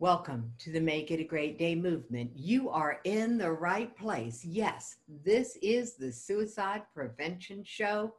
[0.00, 2.30] Welcome to the Make It a Great Day movement.
[2.34, 4.42] You are in the right place.
[4.42, 8.14] Yes, this is the Suicide Prevention Show.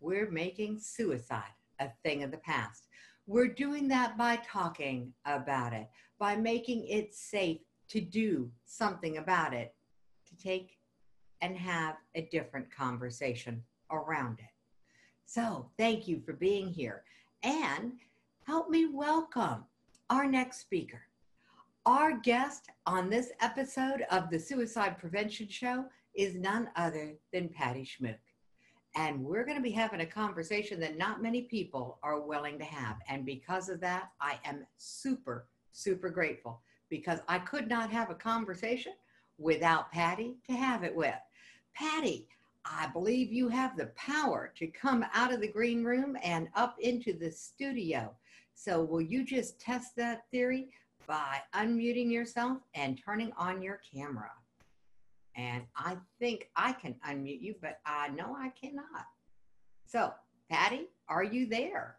[0.00, 2.88] We're making suicide a thing of the past.
[3.28, 7.60] We're doing that by talking about it, by making it safe
[7.90, 9.76] to do something about it,
[10.26, 10.76] to take
[11.40, 14.50] and have a different conversation around it.
[15.24, 17.04] So, thank you for being here
[17.44, 17.92] and
[18.44, 19.66] help me welcome
[20.10, 21.02] our next speaker.
[21.84, 25.84] Our guest on this episode of the Suicide Prevention Show
[26.14, 28.18] is none other than Patti Schmoock.
[28.94, 32.64] And we're going to be having a conversation that not many people are willing to
[32.64, 32.96] have.
[33.08, 38.14] And because of that, I am super, super grateful because I could not have a
[38.14, 38.94] conversation
[39.38, 41.14] without Patti to have it with.
[41.74, 42.26] Patti,
[42.64, 46.76] I believe you have the power to come out of the green room and up
[46.80, 48.14] into the studio.
[48.58, 50.70] So, will you just test that theory
[51.06, 54.30] by unmuting yourself and turning on your camera?
[55.36, 59.04] And I think I can unmute you, but I know I cannot.
[59.84, 60.10] So,
[60.50, 61.96] Patti, are you there?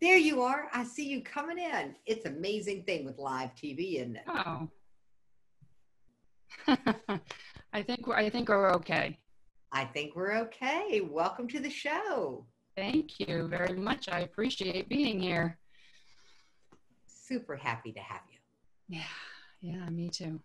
[0.00, 0.68] There you are.
[0.72, 1.96] I see you coming in.
[2.06, 4.24] It's amazing thing with live TV, isn't it?
[4.28, 4.68] Oh.
[7.72, 9.18] I think we're, I think we're okay.
[9.72, 11.00] I think we're okay.
[11.00, 12.46] Welcome to the show.
[12.76, 14.08] Thank you very much.
[14.10, 15.58] I appreciate being here.
[17.06, 18.38] Super happy to have you.
[18.98, 19.02] Yeah,
[19.62, 20.40] yeah, me too.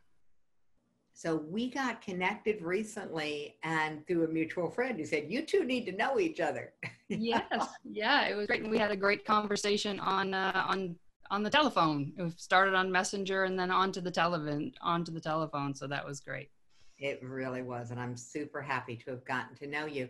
[1.14, 5.86] So we got connected recently and through a mutual friend who said, You two need
[5.86, 6.74] to know each other.
[7.10, 8.62] yes, yeah, it was great.
[8.62, 10.96] And we had a great conversation on uh, on
[11.30, 12.14] on the telephone.
[12.18, 15.76] It started on Messenger and then onto the television onto the telephone.
[15.76, 16.50] So that was great.
[16.98, 17.92] It really was.
[17.92, 20.08] And I'm super happy to have gotten to know you.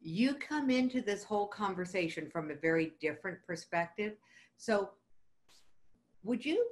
[0.00, 4.14] You come into this whole conversation from a very different perspective.
[4.56, 4.90] So,
[6.22, 6.66] would you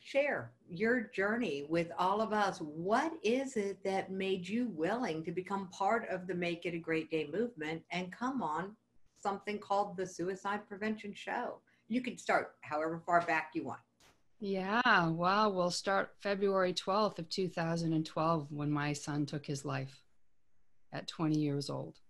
[0.00, 2.58] share your journey with all of us?
[2.58, 6.78] What is it that made you willing to become part of the Make It a
[6.78, 8.76] Great Day movement and come on
[9.20, 11.58] something called the Suicide Prevention Show?
[11.88, 13.80] You can start however far back you want.
[14.40, 20.02] Yeah, well, we'll start February 12th of 2012 when my son took his life
[20.92, 22.00] at 20 years old.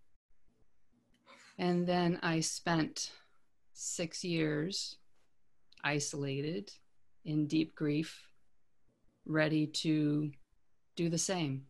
[1.58, 3.10] And then I spent
[3.72, 4.96] six years
[5.84, 6.70] isolated
[7.24, 8.28] in deep grief,
[9.26, 10.30] ready to
[10.96, 11.64] do the same.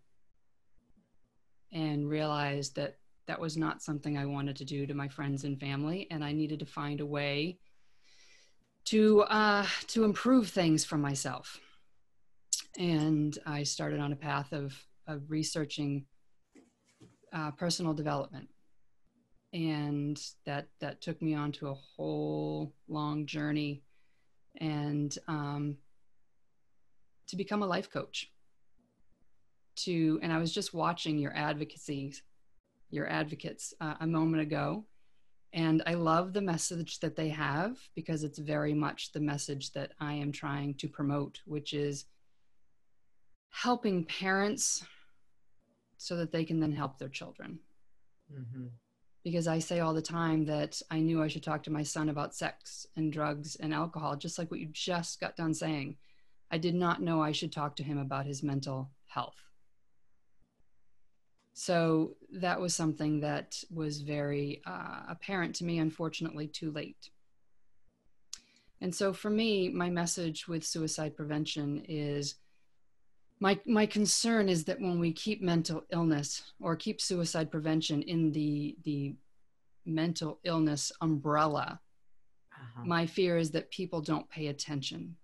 [1.72, 5.59] And realized that that was not something I wanted to do to my friends and
[5.59, 6.06] family.
[6.10, 7.59] And I needed to find a way
[8.87, 11.59] to, uh, to improve things for myself.
[12.78, 14.75] And I started on a path of,
[15.06, 16.04] of researching
[17.32, 18.48] uh, personal development
[19.53, 23.83] and that that took me on to a whole long journey.
[24.61, 25.77] And um,
[27.29, 28.31] to become a life coach.
[29.77, 32.15] To and i was just watching your advocacy
[32.91, 34.85] your advocates uh, a moment ago.
[35.55, 39.93] And i love the message that they have because it's very much the message that
[39.99, 42.05] i am trying to promote which is
[43.51, 44.84] helping parents
[45.97, 47.59] so that they can then help their children.
[48.33, 48.67] Mm-hmm
[49.25, 52.09] because I say all the time that I knew I should talk to my son
[52.09, 55.97] about sex and drugs and alcohol, just like what you just got done saying.
[56.50, 59.43] I did not know I should talk to him about his mental health.
[61.55, 67.10] So that was something that was very uh, apparent to me, unfortunately, too late.
[68.81, 72.34] And so for me, my message with suicide prevention is
[73.42, 78.30] my my concern is that when we keep mental illness or keep suicide prevention in
[78.30, 79.16] the the
[79.84, 81.80] mental illness umbrella
[82.53, 82.84] uh-huh.
[82.84, 85.16] my fear is that people don't pay attention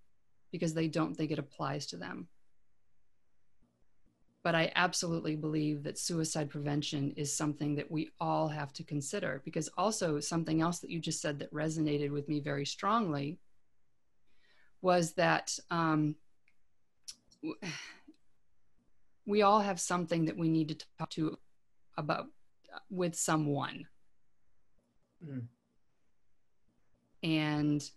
[0.50, 2.26] because they don't think it applies to them
[4.42, 9.40] but i absolutely believe that suicide prevention is something that we all have to consider
[9.44, 13.38] because also something else that you just said that resonated with me very strongly
[14.82, 16.16] was that um,
[19.28, 21.36] we all have something that we need to talk to
[21.98, 22.28] about
[22.90, 23.84] with someone.
[25.22, 25.42] Mm.
[27.22, 27.90] And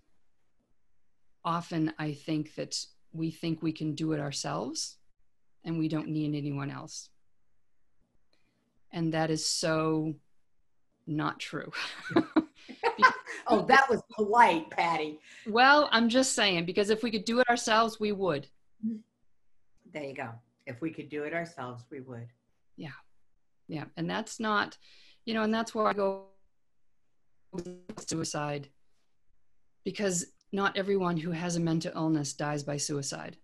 [1.46, 2.76] often I think that
[3.14, 4.98] we think we can do it ourselves
[5.64, 7.10] and we don't need anyone else.
[8.92, 10.16] And that is so
[11.08, 11.72] not true.
[13.48, 15.18] oh, that was polite, Patti.
[15.48, 18.48] Well, I'm just saying, because if we could do it ourselves, we would.
[19.94, 20.32] There you go
[20.66, 22.28] if we could do it ourselves, we would.
[22.78, 22.90] Yeah.
[23.68, 23.86] Yeah.
[23.98, 24.78] And that's not,
[25.26, 26.26] you know, and that's where I go
[28.08, 28.70] suicide
[29.84, 33.38] because not everyone who has a mental illness dies by suicide.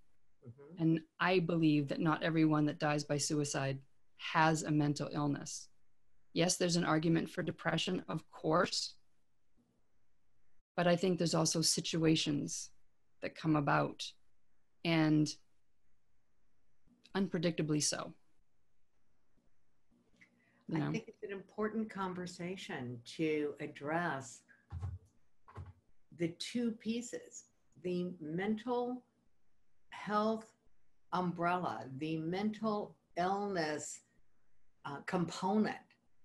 [0.45, 0.79] Mhm.
[0.79, 3.81] And I believe that not everyone that dies by suicide
[4.17, 5.69] has a mental illness.
[6.33, 8.95] Yes, there's an argument for depression, of course.
[10.75, 12.71] But I think there's also situations
[13.21, 14.03] that come about
[14.85, 15.27] and
[17.17, 18.13] unpredictably so.
[20.69, 24.41] You I think it's an important conversation to address
[26.19, 27.45] the two pieces
[27.83, 29.03] the mental
[29.89, 30.51] health
[31.13, 34.01] umbrella, the mental illness
[34.85, 35.77] uh, component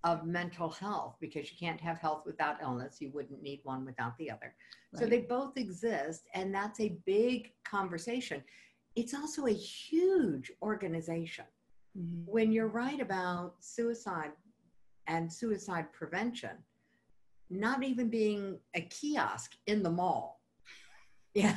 [0.05, 2.97] of mental health, because you can't have health without illness.
[3.01, 4.55] You wouldn't need one without the other.
[4.95, 8.43] So they both exist, and that's a big conversation.
[8.95, 11.45] It's also a huge organization
[11.97, 12.25] Mhm.
[12.27, 14.33] when you're right about suicide
[15.07, 16.65] and suicide prevention,
[17.51, 20.41] not even being a kiosk in the mall.
[21.35, 21.57] Yeah.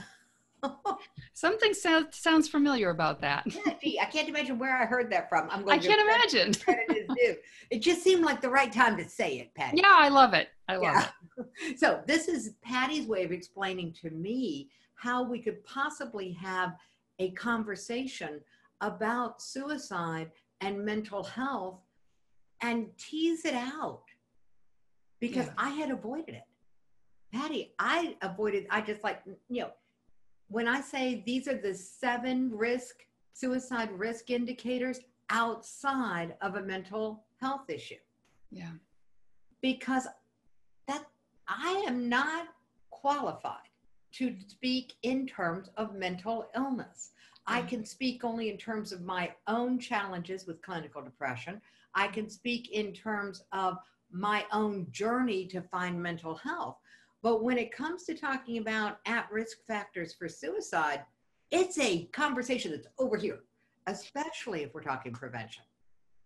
[1.34, 3.44] Something so- sounds familiar about that.
[3.46, 5.48] Yeah, gee, I can't imagine where I heard that from.
[5.52, 6.54] I'm going to can't imagine.
[6.66, 7.36] where credit is due.
[7.70, 9.78] It just seemed like the right time to say it, Patti.
[9.78, 10.48] Yeah, I love it.
[10.70, 11.08] I love Yeah.
[11.38, 11.78] it.
[11.78, 16.76] So this is Patti's way of explaining to me how we could possibly have
[17.20, 18.42] a conversation
[18.82, 20.32] about suicide
[20.62, 21.80] and mental health
[22.62, 24.04] and tease it out
[25.20, 25.54] because Yeah.
[25.58, 26.48] I had avoided it.
[27.34, 29.72] Patti, I avoided, I just like, you know,
[30.48, 37.26] when I say these are the seven risk, suicide risk indicators outside of a mental
[37.42, 37.96] health issue
[38.52, 38.72] Yeah.
[39.62, 40.08] because
[40.88, 41.06] that
[41.48, 42.48] I am not
[42.92, 43.70] qualified
[44.18, 47.12] to speak in terms of mental illness.
[47.48, 47.68] I mm.
[47.68, 51.62] can speak only in terms of my own challenges with clinical depression.
[51.94, 53.78] I can speak in terms of
[54.12, 56.78] my own journey to find mental health.
[57.22, 61.02] But when it comes to talking about at risk factors for suicide,
[61.52, 63.40] it's a conversation that's over here,
[63.88, 65.64] especially if we're talking prevention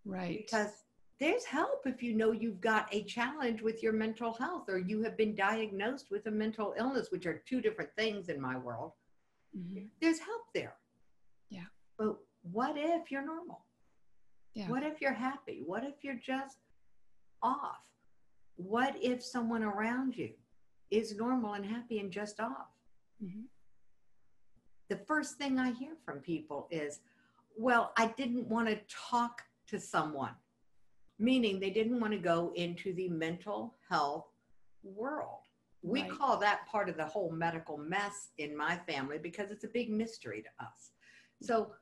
[0.05, 0.45] Right.
[0.45, 0.83] because
[1.19, 5.03] there's help if you know you've got a challenge with your mental health or you
[5.03, 8.93] have been diagnosed with a mental illness, which are two different things in my world.
[9.55, 9.89] Mhm.
[9.99, 10.77] There's help there.
[11.49, 11.65] Yeah.
[11.97, 13.65] But what if you're normal?
[14.53, 14.69] Yeah.
[14.69, 15.61] What if you're happy?
[15.65, 16.59] What if you're just
[17.41, 17.83] off?
[18.55, 20.33] What if someone around you
[20.89, 22.71] is normal and happy and just off?
[23.21, 23.49] Mhm.
[24.87, 27.01] the first thing I hear from people is,
[27.55, 30.35] well, I didn't want to talk to someone,
[31.19, 34.25] meaning they didn't want to go into the mental health
[34.83, 35.43] world.
[35.81, 36.11] We Right.
[36.11, 39.89] call that part of the whole medical mess in my family because it's a big
[39.89, 40.91] mystery to us.
[41.41, 41.75] So,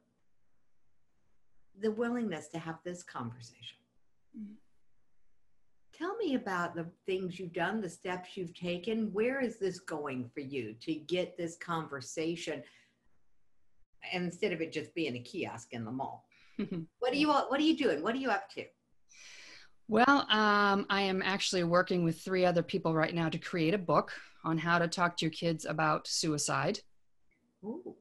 [1.79, 3.77] the willingness to have this conversation.
[4.35, 4.57] Mhm.
[5.93, 9.11] Tell me about the things you've done, the steps you've taken.
[9.13, 12.63] Where is this going for you to get this conversation
[14.13, 16.27] instead of it just being a kiosk in the mall?
[16.99, 18.01] What are you what are you doing?
[18.01, 18.65] What are you up to?
[19.89, 23.77] Well, um, I am actually working with three other people right now to create a
[23.77, 24.11] book
[24.43, 26.79] on how to talk to your kids about suicide
[27.63, 27.95] Ooh.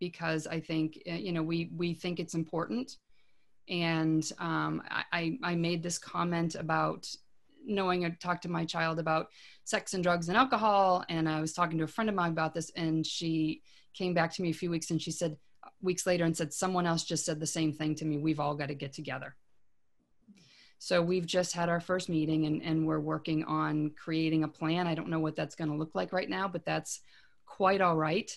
[0.00, 2.96] because I think uh, you know we we think it's important,
[3.68, 7.08] and um, I I I made this comment about
[7.64, 9.28] knowing I talked to my child about
[9.62, 12.52] sex and drugs and alcohol, and I was talking to a friend of mine about
[12.52, 13.62] this, and she
[13.94, 15.36] came back to me a few weeks and she said
[15.82, 18.18] weeks later and said someone else just said the same thing to me.
[18.18, 19.36] We've all got to get together.
[20.78, 24.86] So we've just had our first meeting and, and we're working on creating a plan.
[24.86, 27.00] I don't know what that's going to look like right now, but that's
[27.46, 28.30] quite all right.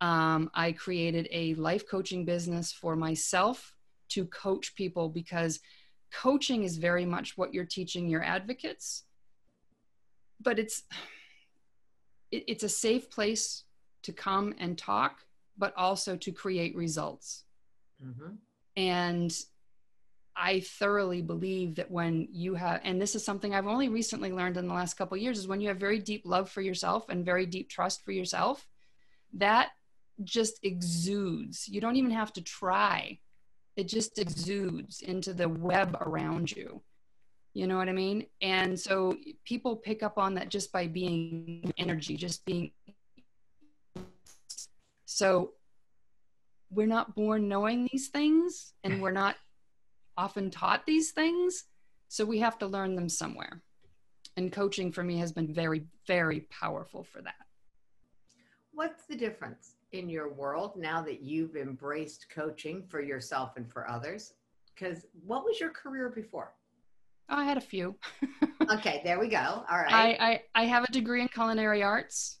[0.00, 3.76] Um, I created a life coaching business for myself
[4.10, 5.60] to coach people because
[6.12, 9.04] coaching is very much what you're teaching your advocates,
[10.40, 10.82] but it's
[12.30, 13.64] it, it's a safe place
[14.02, 15.20] to come and talk,
[15.56, 17.44] but also to create results.
[18.04, 18.38] Mhm.
[18.76, 19.36] And
[20.36, 24.56] I thoroughly believe that when you have, and this is something I've only recently learned
[24.56, 27.24] in the last couple years, is when you have very deep love for yourself and
[27.24, 28.66] very deep trust for yourself,
[29.34, 29.70] that
[30.22, 31.68] just exudes.
[31.68, 33.18] You don't even have to try.
[33.76, 36.82] It just exudes into the web around you.
[37.52, 38.26] You know what I mean?
[38.40, 42.72] And so people pick up on that just by being energy, just being.
[45.04, 45.52] So
[46.70, 49.36] we're not born knowing these things and we're not
[50.16, 51.64] often taught these things.
[52.08, 53.62] So we have to learn them somewhere.
[54.36, 57.34] And coaching for me has been very, very powerful for that.
[58.72, 63.88] What's the difference in your world now that you've embraced coaching for yourself and for
[63.88, 64.34] others?
[64.74, 66.52] Because what was your career before?
[67.28, 67.96] Oh, I had a few.
[68.72, 69.36] Okay, there we go.
[69.36, 69.92] All right.
[69.92, 72.38] I, I, I have a degree in culinary arts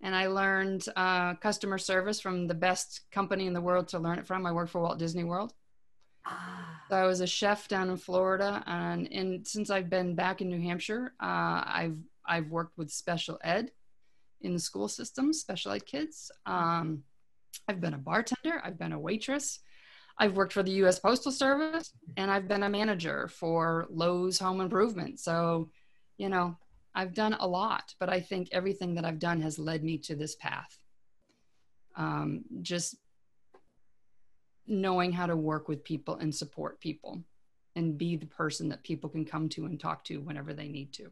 [0.00, 4.18] and I learned uh, customer service from the best company in the world to learn
[4.18, 4.46] it from.
[4.46, 5.52] I worked for Walt Disney World.
[6.26, 6.82] Ah.
[6.90, 10.48] So I was a chef down in Florida, and, and since I've been back in
[10.48, 13.70] New Hampshire, uh, I've I've worked with special ed
[14.40, 16.30] in the school system, special ed kids.
[16.46, 17.02] Um,
[17.68, 18.60] I've been a bartender.
[18.62, 19.60] I've been a waitress.
[20.18, 20.98] I've worked for the U.S.
[20.98, 25.18] Postal Service, and I've been a manager for Lowe's Home Improvement.
[25.18, 25.70] So,
[26.18, 26.56] you know,
[26.94, 30.14] I've done a lot, but I think everything that I've done has led me to
[30.14, 30.78] this path.
[31.96, 32.96] Um, just
[34.66, 37.22] knowing how to work with people and support people
[37.76, 40.92] and be the person that people can come to and talk to whenever they need
[40.92, 41.10] to.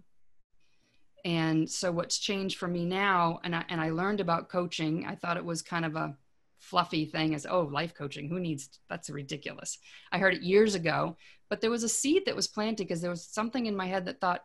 [1.24, 5.14] And so what's changed for me now, and I, and I learned about coaching, I
[5.14, 6.16] thought it was kind of a
[6.58, 9.78] fluffy thing as, oh, life coaching, who needs, that's ridiculous.
[10.10, 11.16] I heard it years ago,
[11.48, 14.06] but there was a seed that was planted because there was something in my head
[14.06, 14.44] that thought,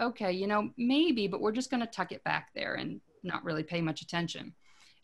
[0.00, 3.44] okay, you know, maybe, but we're just going to tuck it back there and not
[3.44, 4.54] really pay much attention.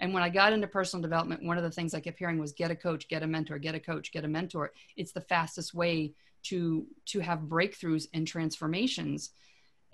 [0.04, 2.52] And when I got into personal development, one of the things I kept hearing was
[2.52, 4.70] get a coach, get a mentor, get a coach, get a mentor.
[4.98, 9.30] It's the fastest way to to have breakthroughs and transformations.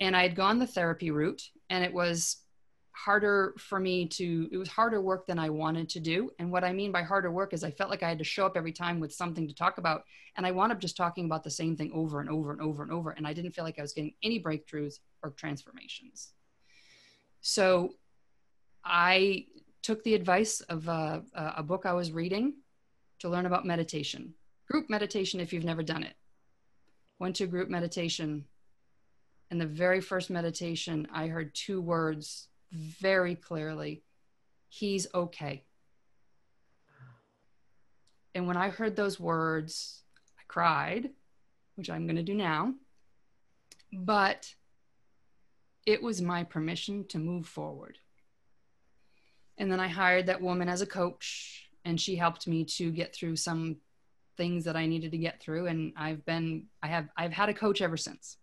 [0.01, 2.39] And I had gone the therapy route and it was
[2.91, 6.33] harder for me to it was harder work than I wanted to do.
[6.41, 8.45] And what I mean by harder work is I felt like I had to show
[8.45, 10.03] up every time with something to talk about
[10.37, 12.83] and I wound up just talking about the same thing over and over and over
[12.83, 16.33] and over and I didn't feel like I was getting any breakthroughs or transformations.
[17.43, 17.95] So
[18.85, 19.47] I
[19.83, 22.55] took the advice of a, a book I was reading
[23.21, 24.35] to learn about meditation.
[24.69, 26.15] Group meditation if you've never done it.
[27.19, 28.45] Went to group meditation
[29.51, 34.03] and the very first meditation I heard two words very clearly
[34.69, 35.65] he's okay.
[38.35, 40.03] And when I heard those words,
[40.39, 41.11] I cried,
[41.75, 42.75] which I'm going to do now.
[43.93, 44.55] But
[45.85, 47.99] it was my permission to move forward.
[49.61, 53.15] And then I hired that woman as a coach, and she helped me to get
[53.15, 53.77] through some
[54.39, 55.67] things that I needed to get through.
[55.67, 58.39] And I've been, I have, I've had a coach ever since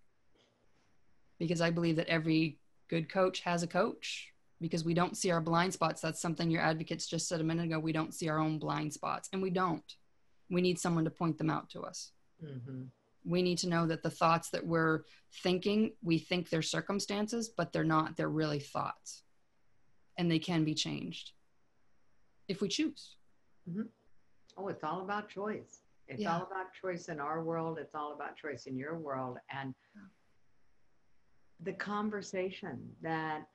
[1.40, 4.32] because I believe that every good coach has a coach
[4.62, 6.02] because we don't see our blind spots.
[6.02, 7.80] That's something your advocates just said a minute ago.
[7.80, 9.96] We don't see our own blind spots, and we don't.
[10.52, 12.12] We need someone to point them out to us.
[12.46, 12.84] Mm-hmm.
[13.26, 15.04] We need to know that the thoughts that we're
[15.44, 18.16] thinking, we think they're circumstances, but they're not.
[18.16, 19.24] They're really thoughts,
[20.18, 21.32] and they can be changed
[22.48, 23.16] if we choose.
[23.70, 23.84] Mm-hmm.
[24.58, 25.82] Oh, it's all about choice.
[26.08, 26.34] It's yeah.
[26.34, 27.78] all about choice in our world.
[27.80, 29.38] It's all about choice in your world.
[29.52, 29.74] And
[31.64, 33.48] the conversation that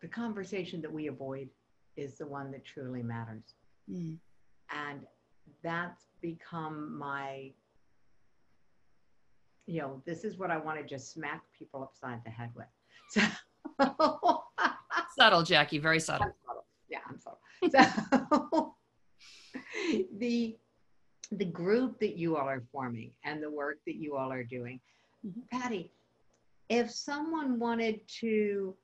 [0.00, 1.48] the conversation that we avoid
[1.96, 3.54] is the one that truly matters.
[3.90, 4.16] Mm.
[4.70, 5.00] And
[5.62, 7.52] that's become my,
[9.66, 12.66] you know, this is what I want to just smack people upside the head with.
[13.10, 13.20] So
[15.16, 16.26] subtle, Jackie, very subtle.
[16.26, 16.66] I'm subtle.
[16.88, 17.38] Yeah, I'm subtle.
[17.70, 18.74] So
[20.18, 20.56] the
[21.30, 24.80] the group that you all are forming and the work that you all are doing,
[25.26, 25.40] mm-hmm.
[25.50, 25.90] Patti,
[26.68, 28.74] if someone wanted to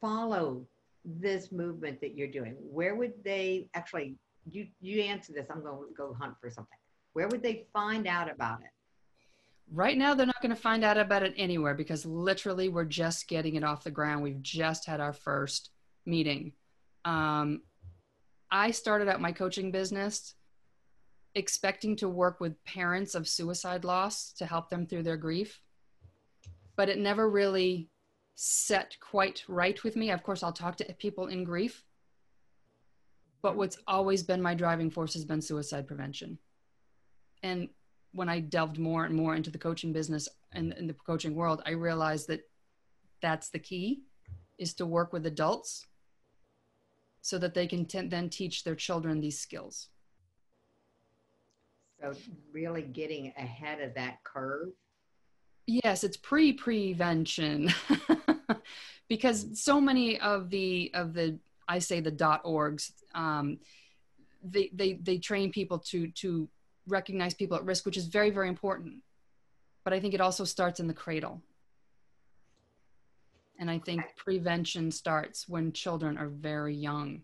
[0.00, 0.66] follow
[1.04, 4.16] this movement that you're doing, where would they actually?
[4.50, 5.48] You you answer this.
[5.50, 6.78] I'm going to go hunt for something.
[7.12, 8.70] Where would they find out about it?
[9.72, 13.28] Right now, they're not going to find out about it anywhere because literally we're just
[13.28, 14.22] getting it off the ground.
[14.22, 15.70] We've just had our first
[16.04, 16.52] meeting.
[17.04, 17.62] Um,
[18.50, 20.34] I started out my coaching business
[21.36, 25.60] expecting to work with parents of suicide loss to help them through their grief,
[26.76, 27.88] but it never really
[28.34, 30.10] set quite right with me.
[30.10, 31.84] Of course, I'll talk to people in grief,
[33.42, 36.38] but what's always been my driving force has been suicide prevention.
[37.44, 37.68] And
[38.12, 41.62] when I delved more and more into the coaching business and in the coaching world,
[41.64, 42.48] I realized that
[43.20, 44.02] that's the key
[44.58, 45.86] is to work with adults
[47.22, 49.88] so that they can t- then teach their children these skills.
[52.00, 52.14] So
[52.52, 54.70] really getting ahead of that curve.
[55.66, 57.72] Yes, it's pre-prevention.
[59.08, 61.38] because so many of the of the
[61.68, 63.58] I say the dot orgs um,
[64.42, 66.48] they, they they train people to to
[66.90, 68.96] recognize people at risk, which is very very important.
[69.84, 71.42] But I think it also starts in the cradle.
[73.58, 77.22] And I think prevention starts when children are very young.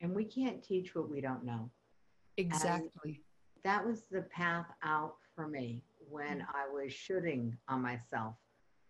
[0.00, 1.70] And we can't teach what we don't know.
[2.36, 2.90] Exactly.
[3.04, 3.16] And
[3.64, 8.34] that was the path out for me when I was shooting on myself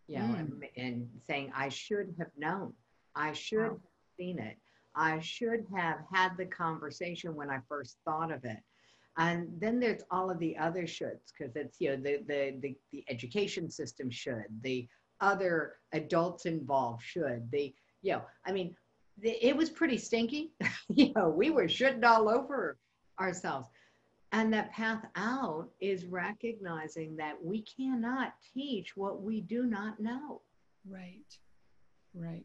[0.09, 0.39] you know, mm.
[0.39, 2.73] and, and, saying, I should have known,
[3.15, 3.69] I should wow.
[3.69, 3.81] have
[4.17, 4.57] seen it,
[4.97, 8.59] I should have had the conversation when I first thought of it.
[9.19, 12.77] And then there's all of the other shoulds because it's, you know, the, the, the,
[12.93, 14.87] the education system should, the
[15.21, 17.51] other adults involved should.
[17.51, 18.77] The, you know, I mean,
[19.21, 20.53] the, it was pretty stinky.
[20.89, 22.79] you know, we were shitting all over
[23.21, 23.69] ourselves.
[24.31, 30.43] And that path out is recognizing that we cannot teach what we do not know.
[30.89, 31.25] Right.
[32.15, 32.45] Right.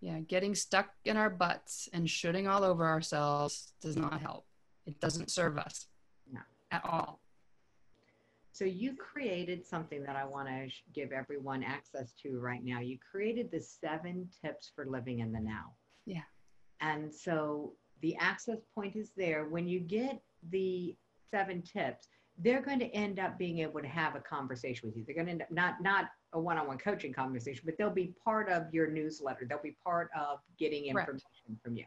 [0.00, 0.20] Yeah.
[0.20, 4.46] Getting stuck in our butts and shooting all over ourselves does not help.
[4.86, 5.88] It doesn't serve us.
[6.70, 7.20] At all.
[8.52, 12.80] So you created something that I want to give everyone access to right now.
[12.80, 15.74] You created the seven tips for living in the now.
[16.06, 16.22] Yeah.
[16.80, 19.44] And so the access point is there.
[19.44, 20.96] When you get the
[21.30, 22.08] seven tips,
[22.38, 25.04] they're going to end up being able to have a conversation with you.
[25.06, 28.50] They're going to end up not not a one-on-one coaching conversation, but they'll be part
[28.50, 29.46] of your newsletter.
[29.48, 31.84] They'll be part of getting information from you.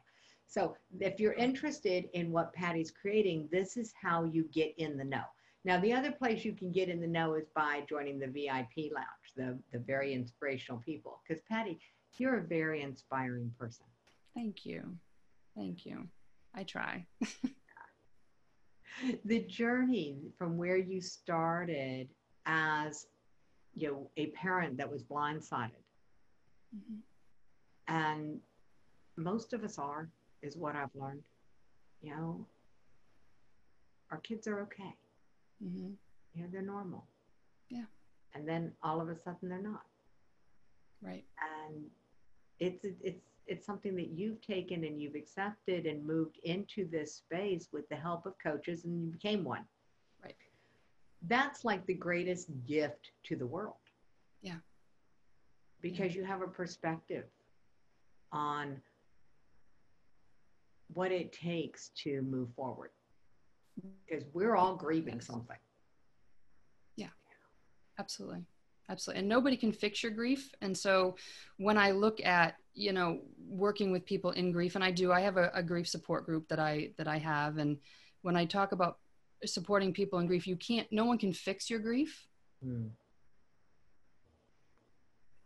[0.49, 5.03] So if you're interested in what Patti's creating, this is how you get in the
[5.03, 5.21] know.
[5.63, 8.91] Now, the other place you can get in the know is by joining the VIP
[8.91, 11.21] lounge, the, the very inspirational people.
[11.27, 11.79] Because Patti,
[12.17, 13.85] you're a very inspiring person.
[14.33, 14.97] Thank you.
[15.55, 16.07] Thank you.
[16.55, 17.05] I try.
[19.25, 22.07] the journey from where you started
[22.47, 23.05] as
[23.75, 25.83] you know a parent that was blindsided
[26.75, 27.01] Mhm.
[27.87, 28.41] and
[29.15, 30.09] most of us are
[30.41, 31.23] is what i've learned
[32.01, 32.45] you know
[34.11, 34.95] our kids are okay
[35.61, 35.97] Mhm.
[36.33, 37.07] you know they're normal
[37.69, 37.85] Yeah.
[38.33, 39.85] and then all of a sudden they're not
[41.01, 41.25] Right.
[41.41, 41.89] and
[42.59, 47.71] it's it's it's something that you've taken and you've accepted and moved into this space
[47.71, 49.65] with the help of coaches and you became one
[50.23, 50.35] Right.
[51.23, 53.75] that's like the greatest gift to the world
[54.41, 54.59] Yeah.
[55.81, 57.25] because you have a perspective
[58.31, 58.81] on
[60.93, 62.89] what it takes to move forward
[64.07, 65.27] because we're all grieving Yes.
[65.27, 65.57] something
[66.95, 67.09] Yeah,
[67.97, 68.45] Absolutely.
[68.89, 69.19] Absolutely.
[69.19, 70.51] And nobody can fix your grief.
[70.61, 71.15] And so
[71.57, 75.21] when I look at, you know, working with people in grief, and I do, I
[75.21, 77.59] have a, a grief support group that I that I have.
[77.59, 77.77] And
[78.23, 78.97] when I talk about
[79.45, 82.27] supporting people in grief, you can't no one can fix your grief.
[82.63, 82.87] Hmm.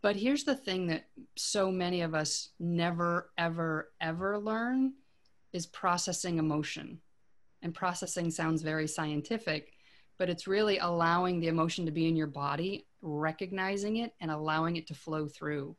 [0.01, 1.05] But here's the thing that
[1.37, 4.93] so many of us never, ever, ever learn
[5.53, 6.99] is processing emotion.
[7.61, 9.71] And processing sounds very scientific,
[10.17, 14.75] but it's really allowing the emotion to be in your body, recognizing it, and allowing
[14.75, 15.77] it to flow through.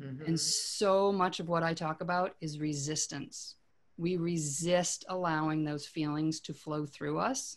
[0.00, 0.26] Mhm.
[0.28, 3.56] And so much of what I talk about is resistance.
[3.96, 7.56] We resist allowing those feelings to flow through us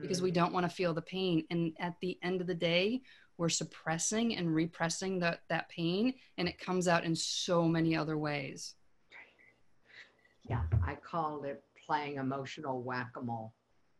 [0.00, 0.24] because Mhm.
[0.24, 1.44] we don't want to feel the pain.
[1.50, 3.02] And at the end of the day,
[3.36, 8.16] we're suppressing and repressing that, that pain, and it comes out in so many other
[8.16, 8.76] ways.
[10.48, 13.52] Yeah i called it playing emotional whack-a-mole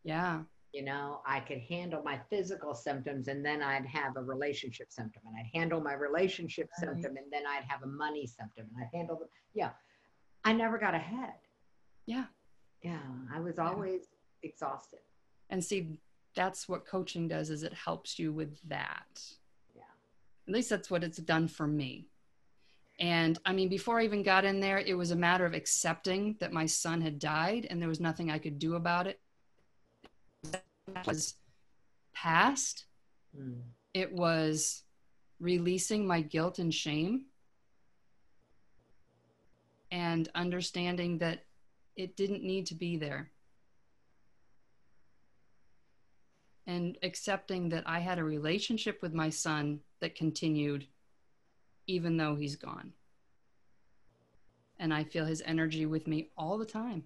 [0.05, 0.43] Yeah.
[0.73, 5.23] you know i could handle my physical symptoms and then i'd have a relationship symptom
[5.27, 6.89] and i'd handle my relationship Right.
[6.89, 9.71] symptom and then i'd have a money symptom and i'd handle the yeah
[10.45, 11.35] i never got ahead
[12.07, 12.25] Yeah.
[12.83, 12.99] yeah
[13.35, 13.69] i was Yeah.
[13.69, 14.03] always
[14.43, 15.01] exhausted
[15.51, 15.99] And see,
[16.35, 19.23] that's what coaching does is it helps you with that.
[19.77, 19.83] Yeah.
[20.49, 22.09] At least that's what it's done for me.
[22.99, 26.37] And I mean, before I even got in there, it was a matter of accepting
[26.41, 29.21] that my son had died and there was nothing I could do about it.
[30.53, 30.63] It
[31.07, 31.37] was
[32.15, 32.87] past.
[33.37, 33.63] Mm.
[33.95, 34.85] It was
[35.41, 37.27] releasing my guilt and shame
[39.91, 41.45] and understanding that
[41.97, 43.31] it didn't need to be there.
[46.67, 50.87] And accepting that I had a relationship with my son that continued
[51.87, 52.93] even though he's gone.
[54.79, 57.05] And I feel his energy with me all the time.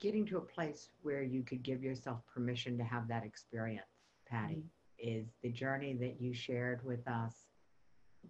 [0.00, 3.84] getting to a place where you could give yourself permission to have that experience
[4.26, 4.64] patti
[4.98, 7.34] is the journey that you shared with us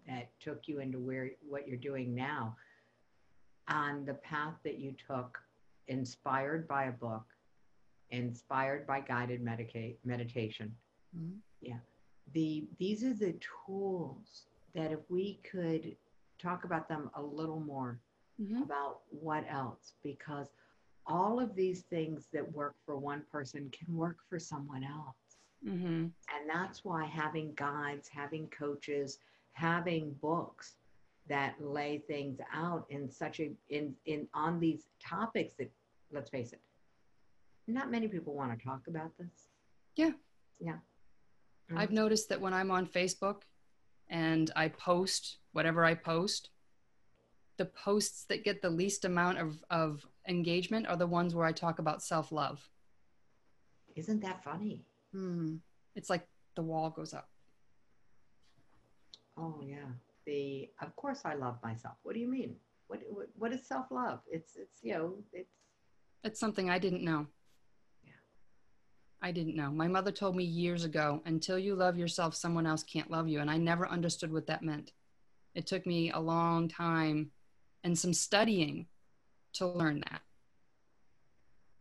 [0.07, 2.57] that took you into where what you're doing now
[3.69, 5.39] on the path that you took
[5.87, 7.25] inspired by a book
[8.11, 10.75] inspired by guided medica- meditation
[11.17, 11.39] Mhm.
[11.61, 11.79] yeah
[12.33, 13.35] the these are the
[13.67, 15.97] tools that if we could
[16.39, 18.01] talk about them a little more
[18.41, 18.63] Mhm.
[18.63, 20.53] about what else because
[21.07, 26.13] all of these things that work for one person can work for someone else Mhm.
[26.33, 29.19] and that's why having guides having coaches
[29.53, 30.77] having books
[31.27, 35.71] that lay things out in such a in in on these topics that
[36.11, 36.63] let's face it
[37.67, 39.51] not many people want to talk about this
[39.97, 40.13] Yeah.
[40.59, 40.79] yeah
[41.77, 43.43] I've noticed that when I'm on Facebook
[44.09, 46.51] and I post whatever I post,
[47.59, 51.53] the posts that get the least amount of, of engagement are the ones where I
[51.53, 52.69] talk about self love.
[53.97, 55.57] isn't that funny Hmm.
[55.97, 57.29] It's like the wall goes up.
[59.37, 59.89] Oh yeah.
[60.27, 61.95] The of course I love myself.
[62.03, 62.57] What do you mean?
[62.87, 64.21] What what, what is self love?
[64.31, 65.51] It's it's you know it's
[66.23, 67.27] It's something I didn't know.
[69.23, 69.71] I didn't know.
[69.71, 73.41] My mother told me years ago until you love yourself, someone else can't love you.
[73.41, 74.93] And I never understood what that meant.
[75.55, 77.31] It took me a long time
[77.85, 78.87] and some studying
[79.55, 80.23] to learn that.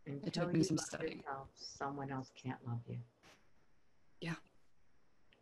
[0.06, 1.18] until took me some studying.
[1.18, 2.98] yourself, someone else can't love you.
[4.20, 4.34] Yeah.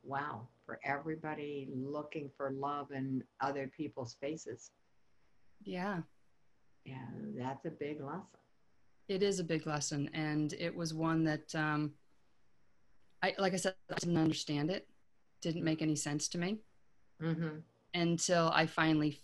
[0.05, 0.47] Wow.
[0.67, 4.71] For everybody looking for love in other people's faces.
[5.65, 6.03] Yeah,
[6.85, 7.07] Yeah,
[7.37, 8.23] that's a big lesson.
[9.09, 10.11] It is a big lesson.
[10.12, 11.92] And it was one that, um,
[13.23, 14.87] I, like I said, I didn't understand it,
[15.40, 16.59] didn't make any sense to me
[17.21, 17.59] Mm-hmm.
[17.94, 19.21] until I finally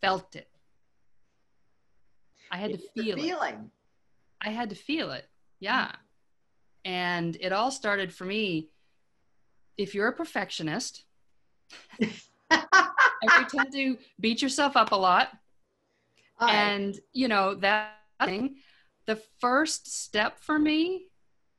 [0.00, 0.48] felt it.
[2.50, 3.56] I had to It's the feel it.
[4.40, 5.26] I had to feel it.
[5.60, 5.92] Yeah.
[6.84, 8.70] And it all started for me.
[9.78, 11.04] If you're a perfectionist,
[12.00, 12.08] you
[13.48, 15.28] tend to beat yourself up a lot,
[16.40, 16.52] right.
[16.52, 17.92] and you know that
[18.24, 18.56] thing,
[19.10, 21.06] the first step for me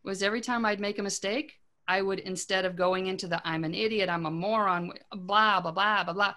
[0.05, 3.65] was every time I'd make a mistake, I would instead of going into the I'm
[3.65, 6.35] an idiot, I'm a moron, blah blah blah blah blah.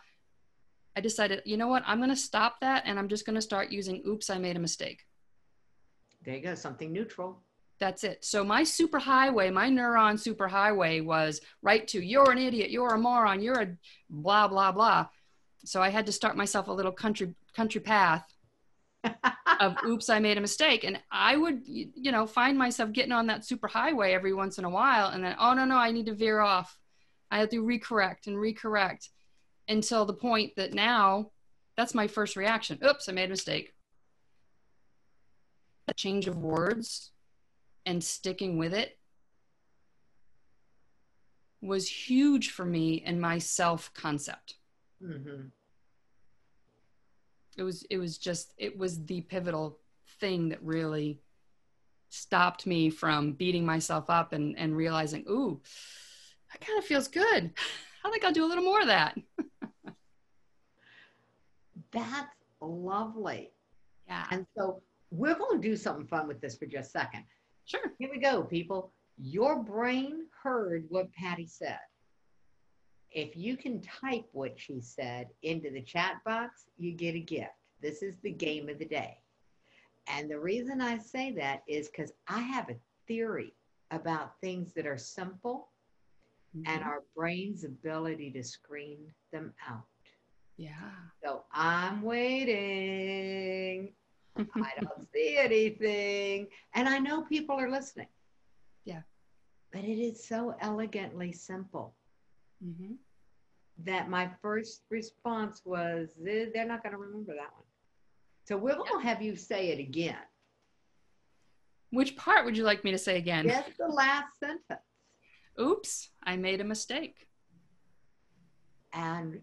[0.97, 1.85] I decided, you know what?
[1.87, 4.57] I'm going to stop that, and I'm just going to start using "Oops, I made
[4.57, 5.07] a mistake."
[6.25, 6.57] there you go.
[6.57, 7.39] Something neutral.
[7.79, 8.25] That's it.
[8.25, 13.41] So my superhighway, my neuron superhighway was right to you're an idiot, you're a moron,
[13.41, 13.77] you're a
[14.11, 15.07] blah blah blah.
[15.65, 18.34] So I had to start myself a little country country path
[19.61, 20.85] of oops, I made a mistake.
[20.85, 24.65] And I would you know find myself getting on that super highway every once in
[24.65, 26.77] a while and then oh no no, I need to veer off.
[27.31, 29.09] I have to recorrect and recorrect
[29.69, 31.31] until the point that now
[31.77, 32.79] that's my first reaction.
[32.85, 33.75] Oops, I made a mistake.
[35.89, 37.11] A change of words
[37.85, 38.99] and sticking with it
[41.61, 44.55] was huge for me in my self concept.
[45.03, 45.49] Mm-hmm.
[47.57, 49.79] It was it was just it was the pivotal
[50.21, 51.21] thing that really
[52.09, 55.61] stopped me from beating myself up and and realizing, ooh,
[56.53, 57.53] that kind of feels good.
[58.05, 59.17] I think I'll do a little more of that.
[61.93, 63.53] That's lovely.
[64.07, 64.27] Yeah.
[64.31, 67.25] And so we're going to do something fun with this for just a second.
[67.65, 67.93] Sure.
[67.99, 68.93] Here we go, people.
[69.17, 71.79] Your brain heard what Patti said.
[73.15, 77.55] If you can type what she said into the chat box, you get a gift.
[77.81, 79.19] This is the game of the day.
[80.09, 83.55] And the reason I say that is because I have a theory
[83.91, 85.71] about things that are simple
[86.67, 86.87] and Mhm.
[86.87, 89.87] our brain's ability to screen them out.
[90.57, 91.11] yeah.
[91.25, 93.95] So I'm waiting.
[94.61, 96.49] I don't see anything.
[96.75, 98.09] And I know people are listening.
[98.85, 99.03] Yeah.
[99.73, 101.97] But it is so elegantly simple
[102.63, 102.99] Mhm.
[103.79, 107.67] that my first response was, "Eh, they're not going to remember that one.
[108.45, 110.23] So we're going to have you say it again.
[111.91, 113.49] Which part would you like me to say again?
[113.49, 114.81] Just the last sentence.
[115.61, 117.29] Oops, I made a mistake.
[118.93, 119.43] And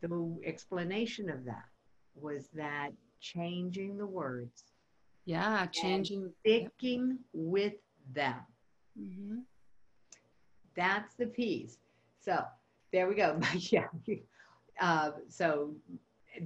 [0.00, 1.68] the explanation of that
[2.14, 4.64] was that changing the words,
[5.26, 6.32] Yeah, changing.
[6.40, 7.74] sticking with
[8.12, 8.40] them.
[8.96, 9.44] Mhm.
[10.74, 11.78] That's the piece.
[12.26, 12.42] So
[12.92, 13.38] there we go.
[13.54, 13.86] yeah.
[14.80, 15.74] Uh, so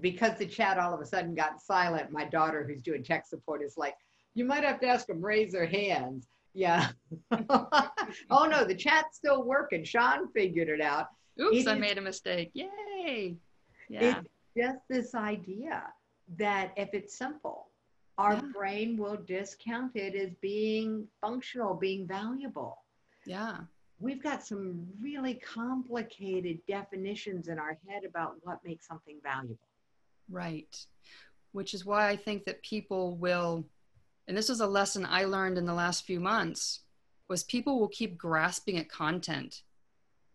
[0.00, 3.62] because the chat all of a sudden got silent, my daughter, who's doing tech support,
[3.62, 3.94] is like,
[4.34, 6.88] "You might have to ask them raise their hands." Yeah.
[7.32, 9.84] oh no, the chat's still working.
[9.84, 11.06] Sean figured it out.
[11.40, 12.50] Oops, It I is- made a mistake.
[12.54, 13.36] Yay.
[13.88, 14.20] Yeah.
[14.20, 15.84] It's just this idea
[16.38, 17.68] that if it's simple,
[18.18, 18.42] our Yeah.
[18.54, 22.84] brain will discount it as being functional, being valuable.
[23.26, 23.58] yeah.
[24.00, 29.58] We've got some really complicated definitions in our head about what makes something valuable.
[30.30, 30.74] Right.
[31.52, 33.64] Which is why I think that people will,
[34.26, 36.80] and this was a lesson I learned in the last few months,
[37.28, 39.62] was people will keep grasping at content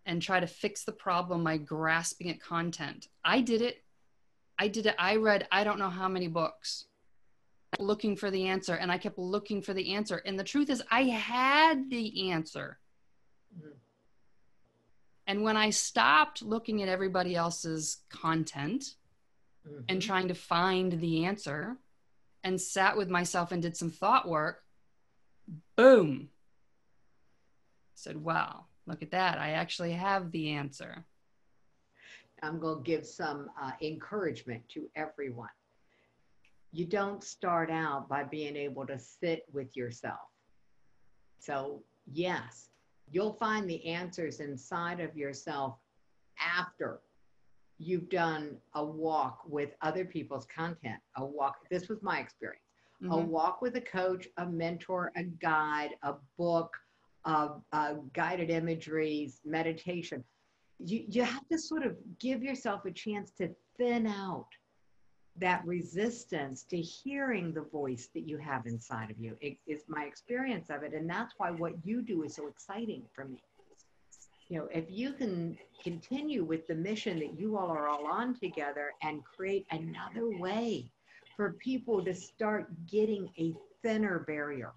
[0.06, 3.08] and try to fix the problem by grasping at content.
[3.23, 3.84] I did it.
[4.60, 4.95] I did it.
[4.99, 6.86] I read I don't know how many books
[7.80, 10.21] looking for the answer and I kept looking for the answer.
[10.25, 12.78] And the truth is I had the answer.
[13.58, 13.74] Mhm.
[15.28, 18.98] And when I stopped looking at everybody else's content
[19.88, 20.06] and Mhm.
[20.06, 21.78] trying to find the answer
[22.44, 24.63] and sat with myself and did some thought work,
[25.76, 26.32] boom.
[27.96, 29.39] Said, wow, look at that.
[29.39, 31.08] I actually have the answer.
[32.44, 35.50] I'm going to give some uh, encouragement to everyone.
[36.72, 40.30] You don't start out by being able to sit with yourself.
[41.39, 42.70] So, yes,
[43.12, 45.78] you'll find the answers inside of yourself
[46.39, 47.02] after
[47.78, 51.58] you've done a walk with other people's content, a walk.
[51.70, 52.62] This was my experience.
[53.04, 53.12] Mm-hmm.
[53.12, 56.76] A walk with a coach, a mentor, a guide, a book,
[57.26, 60.24] uh, uh, guided imageries, meditation.
[60.80, 64.48] You, you have to sort of give yourself a chance to thin out
[65.38, 69.36] that resistance to hearing the voice that you have inside of you.
[69.41, 70.93] It is my experience of it.
[70.93, 73.41] And that's why what you do is so exciting for me
[74.50, 78.36] you know, if you can continue with the mission that you all are all on
[78.36, 80.91] together and create another way
[81.36, 84.74] for people to start getting a thinner barrier,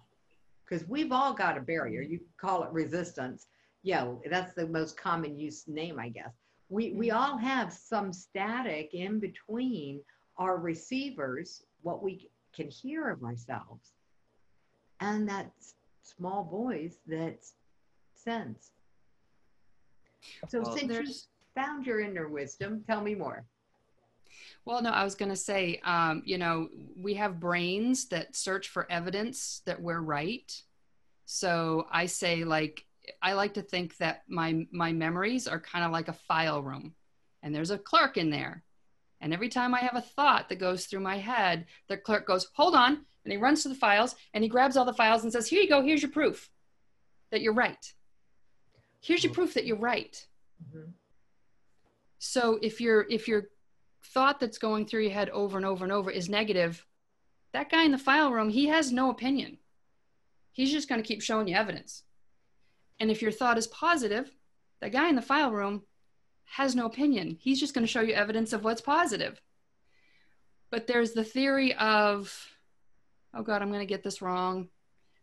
[0.67, 2.01] because we've all got a barrier.
[2.01, 3.47] You call it resistance.
[3.83, 6.33] Yeah, that's the most common use name, I guess.
[6.69, 7.17] We, we mm-hmm.
[7.17, 10.01] all have some static in between
[10.39, 13.91] our receivers, what we can hear of ourselves,
[15.01, 15.51] and that
[16.01, 17.45] small voice that
[18.15, 18.71] sends.
[20.47, 21.13] So well, since you
[21.55, 23.45] found your inner wisdom, tell me more.
[24.65, 28.69] Well, no, I was going to say, um, you know, we have brains that search
[28.69, 30.51] for evidence that we're right.
[31.25, 32.85] So I say, like,
[33.21, 36.93] I like to think that my my memories are kind of like a file room,
[37.41, 38.63] and there's a clerk in there,
[39.21, 42.47] and every time I have a thought that goes through my head, the clerk goes,
[42.53, 45.31] "Hold on," and he runs to the files and he grabs all the files and
[45.31, 45.81] says, "Here you go.
[45.81, 46.49] Here's your proof
[47.31, 47.93] that you're right."
[49.01, 50.25] here's your proof that you're right
[50.63, 50.91] mm-hmm.
[52.17, 53.49] so if your if your
[54.03, 56.85] thought that's going through your head over and over and over is negative
[57.53, 59.57] that guy in the file room he has no opinion
[60.51, 62.03] he's just going to keep showing you evidence
[62.99, 64.35] and if your thought is positive
[64.81, 65.83] that guy in the file room
[66.51, 69.41] has no opinion he's just going to show you evidence of what's positive
[70.69, 72.47] but there's the theory of
[73.33, 74.69] oh god i'm going to get this wrong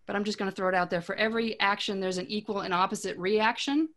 [0.07, 1.03] but I'm just going to throw it out there.
[1.03, 3.89] For every action, there's an equal and opposite reaction.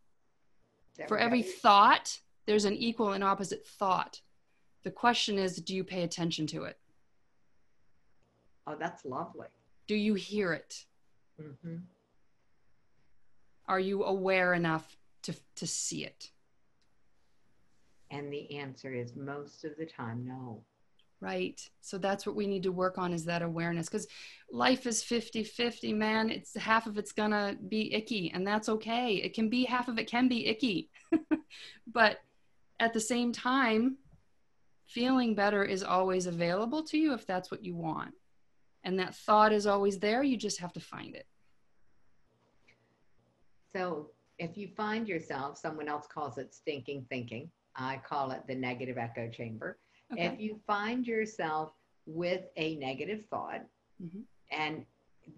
[1.08, 4.20] For every thought, there's an equal and opposite thought.
[4.82, 6.78] The question is, do you pay attention to it?
[8.66, 9.46] Oh, that's lovely.
[9.86, 10.84] Do you hear it?
[11.40, 11.76] Mm-hmm.
[13.66, 16.30] Are you aware enough to, to see it?
[18.10, 20.62] And the answer is most of the time, no.
[21.20, 21.60] Right.
[21.82, 24.08] So that's what we need to work on is that awareness because
[24.50, 26.30] life is 50 50 man.
[26.30, 29.16] It's half of it's gonna be icky and that's okay.
[29.16, 30.90] It can be half of it can be icky.
[31.92, 32.20] But
[32.78, 33.98] at the same time
[34.86, 38.14] feeling better is always available to you if that's what you want.
[38.84, 40.22] And that thought is always there.
[40.22, 41.26] You just have to find it.
[43.74, 48.54] So if you find yourself someone else calls it stinking thinking i call it the
[48.54, 49.78] negative echo chamber
[50.12, 50.26] Okay.
[50.26, 51.72] If you find yourself
[52.06, 53.62] with a negative thought,
[54.02, 54.20] mm-hmm.
[54.50, 54.84] and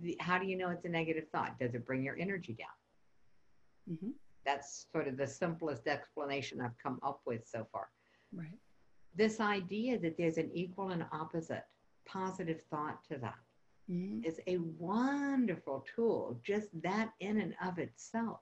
[0.00, 1.58] the, how do you know it's a negative thought?
[1.58, 3.96] Does it bring your energy down?
[3.96, 4.10] Mm-hmm.
[4.46, 7.88] That's sort of the simplest explanation I've come up with so far.
[8.34, 8.58] Right.
[9.14, 11.64] This idea that there's an equal and opposite
[12.06, 13.34] positive thought to that
[13.90, 14.24] mm-hmm.
[14.24, 18.40] is a wonderful tool, just that in and of itself.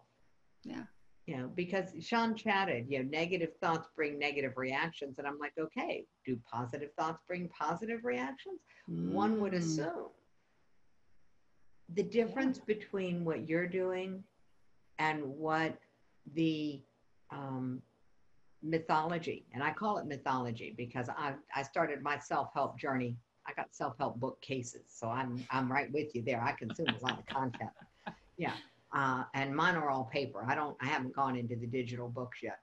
[0.62, 0.84] Yeah
[1.30, 5.14] you know, because Sean chatted, you know, negative thoughts bring negative reactions.
[5.18, 8.58] And I'm like, okay, do positive thoughts bring positive reactions?
[8.90, 9.12] Mm.
[9.12, 9.58] One would mm.
[9.58, 10.08] assume.
[11.94, 12.74] The difference yeah.
[12.74, 14.24] between what you're doing
[14.98, 15.78] and what
[16.34, 16.80] the
[17.30, 17.80] um,
[18.60, 23.16] mythology, and I call it mythology because I, I started my self help journey.
[23.46, 26.42] I got self help book cases, so I'm I'm right with you there.
[26.42, 27.70] I consume a lot of content.
[28.36, 28.52] Yeah,
[28.94, 30.44] uh, and mine are all paper.
[30.46, 30.76] I don't.
[30.80, 32.58] I haven't gone into the digital books yet.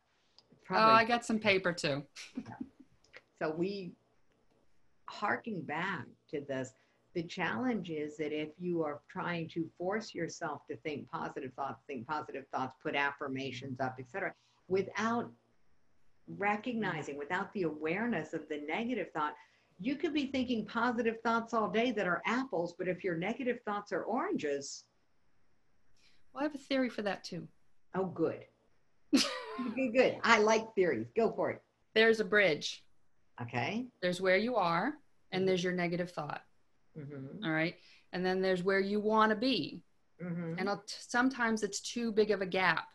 [0.66, 2.04] Probably, oh, I got some paper too.
[2.36, 2.54] yeah.
[3.42, 3.94] So we,
[5.06, 6.74] harking back to this,
[7.13, 11.84] the challenge is that if you are trying to force yourself to think positive thoughts,
[11.88, 14.34] think positive thoughts, put affirmations up, etc.,
[14.68, 15.32] without
[16.28, 19.34] recognizing, without the awareness of the negative thought,
[19.80, 23.60] you could be thinking positive thoughts all day that are apples, but if your negative
[23.63, 24.84] thoughts are oranges,
[26.38, 27.47] well, I have a theory for that too.
[27.95, 28.45] Oh, good.
[29.12, 30.17] good, good.
[30.23, 31.08] I like theories.
[31.15, 31.62] Go for it.
[31.95, 32.84] There's a bridge.
[33.41, 33.88] Okay.
[34.04, 34.93] There's where you are,
[35.32, 36.41] and there's your negative thought.
[36.95, 37.43] Mm-hmm.
[37.43, 37.73] All right.
[38.13, 39.82] And then there's where you want to be.
[40.23, 40.60] Mm-hmm.
[40.60, 42.86] And I'll, sometimes it's too big of a gap.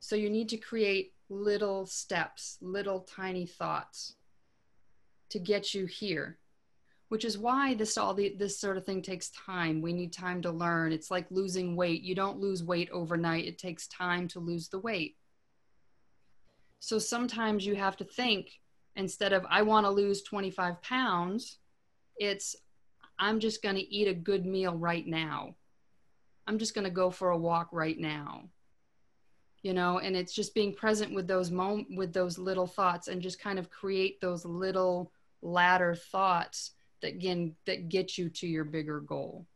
[0.00, 4.16] So you need to create little steps, little tiny thoughts
[5.30, 6.38] to get you here
[7.14, 9.80] which is why this all the, this sort of thing takes time.
[9.80, 10.90] We need time to learn.
[10.90, 12.02] It's like losing weight.
[12.02, 13.44] You don't lose weight overnight.
[13.44, 15.14] It takes time to lose the weight.
[16.80, 18.50] So sometimes you have to think
[18.96, 21.58] instead of i want to lose 25 pounds
[22.16, 22.56] it's
[23.20, 25.54] i'm just going to eat a good meal right now.
[26.48, 28.50] I'm just going to go for a walk right now.
[29.62, 33.22] You know and it's just being present with those mom with those little thoughts and
[33.22, 36.73] just kind of create those little ladder thoughts
[37.04, 39.46] that again that get you to your bigger goal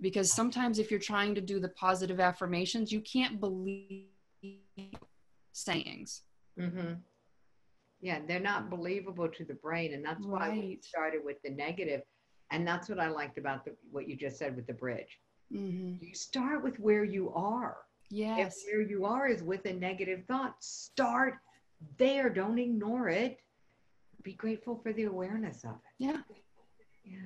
[0.00, 4.06] because sometimes if you're trying to do the positive affirmations you can't believe
[5.52, 6.22] sayings
[6.58, 6.94] Mm-hmm.
[8.00, 12.02] Yeah, they're not believable to the brain, and that's why we started with the negative,
[12.50, 15.18] and that's what I liked about the, what you just said with the bridge.
[15.52, 16.04] mm-hmm.
[16.04, 17.76] You start with where you are.
[18.10, 21.34] yes If where you are is with a negative thought, start
[21.96, 22.28] there.
[22.28, 23.38] Don't ignore it.
[24.22, 25.94] Be grateful for the awareness of it.
[25.98, 26.18] Yeah.
[27.04, 27.18] Yeah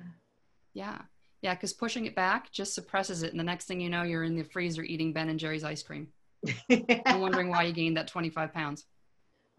[0.73, 1.01] yeah
[1.41, 4.23] Yeah, because pushing it back just suppresses it and the next thing you know you're
[4.23, 6.07] in the freezer eating ben and jerry's ice cream
[6.69, 8.85] and wondering why you gained that 25 pounds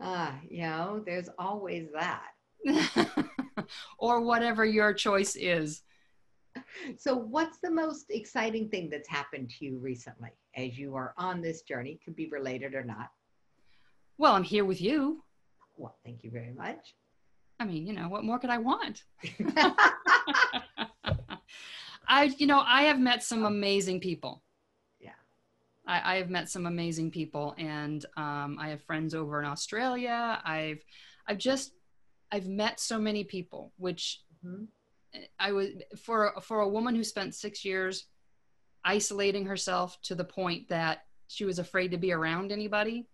[0.01, 2.29] ah, you know, there's always that.
[3.99, 5.83] or whatever your choice is
[6.97, 11.41] So, what's the most exciting thing that's happened to you recently as you are on
[11.41, 11.99] this journey?
[12.05, 13.09] Could be related or not.
[14.19, 15.23] well i'm here with you
[15.77, 16.95] Well, thank you very much.
[17.61, 19.03] i mean you know what more could i want
[22.07, 24.43] I, you know, I have met some amazing people.
[25.01, 25.11] Yeah.
[25.87, 30.41] I, I have met some amazing people, and um, I have friends over in Australia.
[30.45, 30.83] I've,
[31.27, 31.73] I've just,
[32.33, 34.69] I've met so many people, which Mhm.
[35.41, 38.07] I was for for a woman who spent six years
[38.85, 43.09] isolating herself to the point that she was afraid to be around anybody.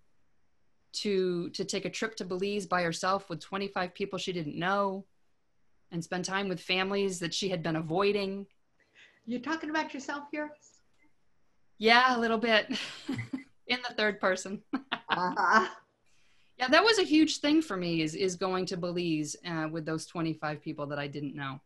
[1.03, 5.07] To to take a trip to Belize by herself with 25 people she didn't know,
[5.95, 8.45] and spend time with families that she had been avoiding.
[9.27, 10.51] You're talking about yourself here?
[11.79, 12.67] Yeah, a little bit
[13.69, 14.61] in the third person.
[15.17, 15.69] Uh-huh.
[16.59, 18.03] Yeah, that was a huge thing for me.
[18.03, 21.61] Is is going to Belize uh, with those 25 people that I didn't know.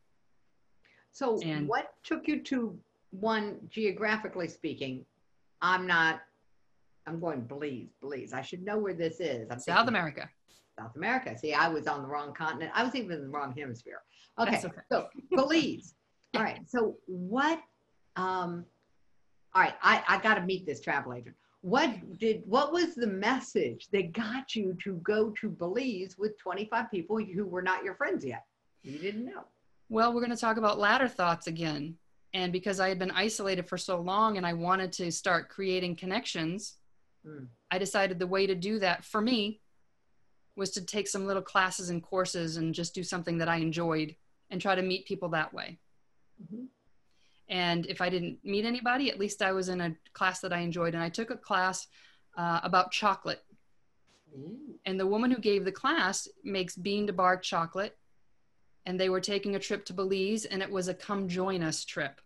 [1.12, 2.78] So, And- what took you to
[3.10, 5.06] one, geographically speaking?
[5.62, 6.20] I'm not,
[7.06, 8.34] I'm going Belize, Belize.
[8.34, 9.48] I should know where this is.
[9.50, 10.28] I'm South America.
[10.78, 11.38] South America.
[11.38, 12.72] See, I was on the wrong continent.
[12.74, 14.02] I was even in the wrong hemisphere.
[14.38, 14.56] Okay.
[14.56, 14.70] Okay.
[14.90, 15.94] So, Belize.
[16.36, 16.60] All right.
[16.68, 17.60] So, what,
[18.16, 18.64] um,
[19.54, 21.34] all right, I, I got to meet this travel agent.
[21.62, 26.90] What did, what was the message that got you to go to Belize with 25
[26.90, 28.44] people who were not your friends yet?
[28.82, 29.44] You didn't know.
[29.88, 31.96] Well, we're going to talk about ladder thoughts again.
[32.34, 35.96] And because I had been isolated for so long and I wanted to start creating
[35.96, 36.76] connections,
[37.24, 37.44] Hmm.
[37.70, 39.60] I decided the way to do that for me
[40.56, 44.16] was to take some little classes and courses and just do something that I enjoyed
[44.50, 45.78] and try to meet people that way.
[46.42, 46.68] Mhm.
[47.48, 50.58] And if I didn't meet anybody, at least I was in a class that I
[50.58, 50.94] enjoyed.
[50.94, 51.86] And I took a class
[52.36, 53.44] uh, about chocolate.
[54.34, 54.78] Ooh.
[54.84, 57.98] And the woman who gave the class makes bean to bar chocolate.
[58.86, 61.84] And they were taking a trip to Belize, and it was a come join us
[61.84, 62.20] trip.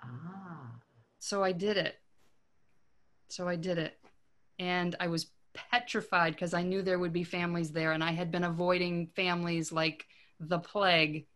[0.00, 0.80] Ah.
[1.18, 1.96] So I did it.
[3.28, 3.98] So I did it.
[4.58, 5.26] And I was
[5.70, 9.72] petrified because I knew there would be families there, and I had been avoiding families
[9.72, 10.06] like
[10.40, 11.26] the plague.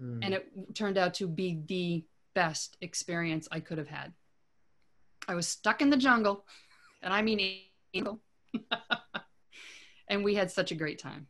[0.00, 0.20] Mm.
[0.22, 2.04] and it turned out to be the
[2.34, 4.14] best experience I could have had.
[5.28, 6.46] I was stuck in the jungle,
[7.02, 7.60] and I mean
[7.94, 8.20] jungle,
[10.08, 11.26] and we had such a great time.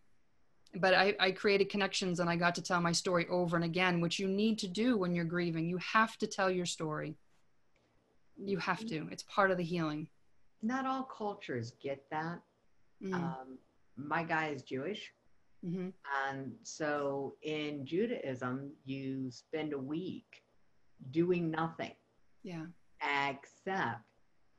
[0.74, 4.00] But I, I created connections, and I got to tell my story over and again,
[4.00, 5.68] which you need to do when you're grieving.
[5.68, 7.16] You have to tell your story.
[8.36, 9.08] You have to.
[9.10, 10.08] It's part of the healing.
[10.62, 12.40] Not all cultures get that.
[13.02, 13.58] Mm, Um,
[13.96, 15.12] my guy is Jewish.
[15.64, 15.92] mhm.
[16.26, 20.42] And so in Judaism, you spend a week
[21.10, 21.94] doing nothing
[22.42, 22.66] Yeah,
[23.02, 24.02] except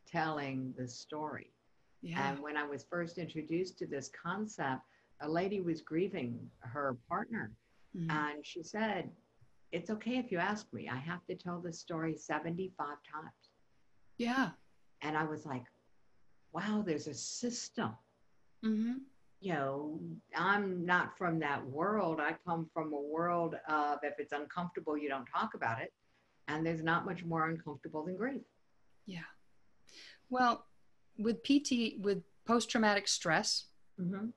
[0.06, 1.54] telling the story.
[2.02, 4.82] yeah, And when I was first introduced to this concept,
[5.22, 7.52] a lady was grieving her partner.
[7.96, 8.10] mhm.
[8.10, 9.12] And she said,
[9.72, 10.90] It's okay if you ask me.
[10.90, 13.50] I have to tell this story 75 times.
[14.18, 14.52] yeah.
[15.02, 15.64] And I was like,
[16.54, 17.92] Wow, there's a system.
[18.64, 18.94] hmm
[19.44, 20.00] you know,
[20.38, 22.20] I'm not from that world.
[22.20, 25.92] I come from a world of if it's uncomfortable, you don't talk about it.
[26.48, 28.44] And there's not much more uncomfortable than grief.
[29.08, 29.22] Yeah.
[30.30, 30.68] Well,
[31.18, 33.66] with PT, with post traumatic stress,
[34.00, 34.28] Mm-hmm.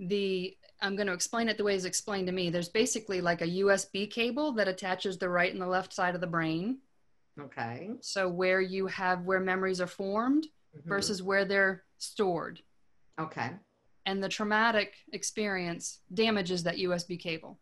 [0.00, 2.50] the I'm going to explain it the way it's explained to me.
[2.50, 6.20] There's basically like a USB cable that attaches the right and the left side of
[6.20, 6.78] the brain.
[7.40, 7.90] Okay.
[8.00, 10.46] So where you have where memories are formed
[10.76, 10.84] Mhm.
[10.84, 12.62] versus where they're stored.
[13.18, 13.50] Okay.
[14.06, 17.60] And the traumatic experience damages that USB cable.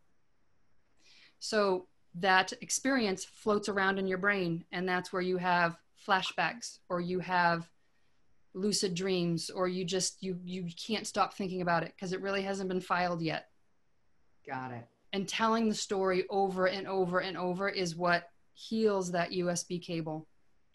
[1.38, 5.76] So that experience floats around in your brain, and that's where you have
[6.06, 7.68] flashbacks or you have
[8.54, 12.40] lucid dreams or you just you you can't stop thinking about it because it really
[12.40, 13.50] hasn't been filed yet
[14.46, 14.88] Got it.
[15.12, 20.26] and telling the story over and over and over is what heals that USB cable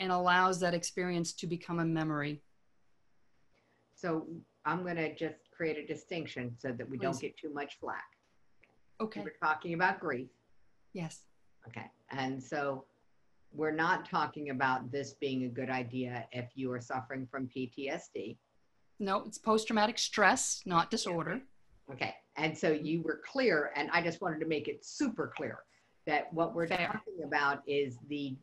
[0.02, 2.42] and allows that experience to become a memory.
[3.96, 4.26] So
[4.66, 8.04] I'm going to just create a distinction so that we don't get too much flack.
[9.00, 9.22] Okay.
[9.22, 10.28] We're talking about grief.
[10.94, 11.22] Yes.
[11.68, 11.86] Okay.
[12.10, 12.86] And so
[13.54, 18.38] we're not talking about this being a good idea if you are suffering from PTSD.
[19.00, 21.42] No, it's post traumatic stress, not disorder.
[21.92, 22.16] Okay.
[22.38, 25.60] And so you were clear, and I just wanted to make it super clear
[26.08, 26.88] that what we're Fair.
[26.88, 28.36] talking about is the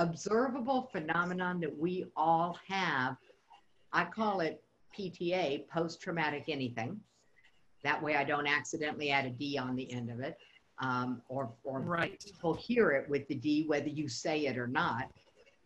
[0.00, 3.16] observable phenomenon that we all have.
[3.92, 4.62] I call it
[4.98, 6.98] PTA, post traumatic anything.
[7.84, 10.36] That way I don't accidentally add a D on the end of it.
[10.78, 12.18] Um, or, or Right.
[12.24, 15.10] people hear it with the D, whether you say it or not.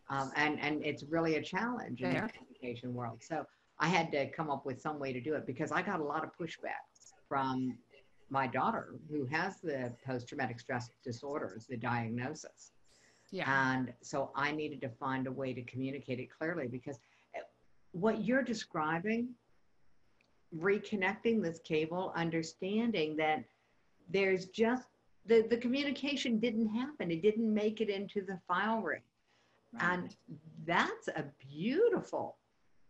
[0.09, 2.29] Um, and, and it's really a challenge in the Fair.
[2.29, 3.23] communication world.
[3.23, 3.45] So
[3.79, 6.03] I had to come up with some way to do it because I got a
[6.03, 6.83] lot of pushback
[7.29, 7.77] from
[8.29, 12.71] my daughter who has the post traumatic stress disorders, the diagnosis.
[13.35, 13.73] Yeah.
[13.73, 16.99] And so I needed to find a way to communicate it clearly because
[17.35, 17.39] eh,
[17.91, 19.27] what you're describing,
[20.57, 23.43] reconnecting this cable, understanding that
[24.09, 24.87] there's just
[25.25, 27.11] the, the communication didn't happen.
[27.11, 29.01] It didn't make it into the file room.
[29.81, 30.15] And
[30.65, 32.37] that's a beautiful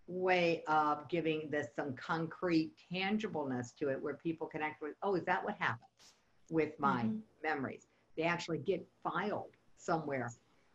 [0.05, 5.25] way of giving this some concrete tangibleness to it where people connect with, oh, is
[5.25, 6.13] that what happens
[6.51, 7.21] with my Mhm.
[7.41, 7.87] memories?
[8.15, 9.55] They actually get filed
[9.85, 10.31] somewhere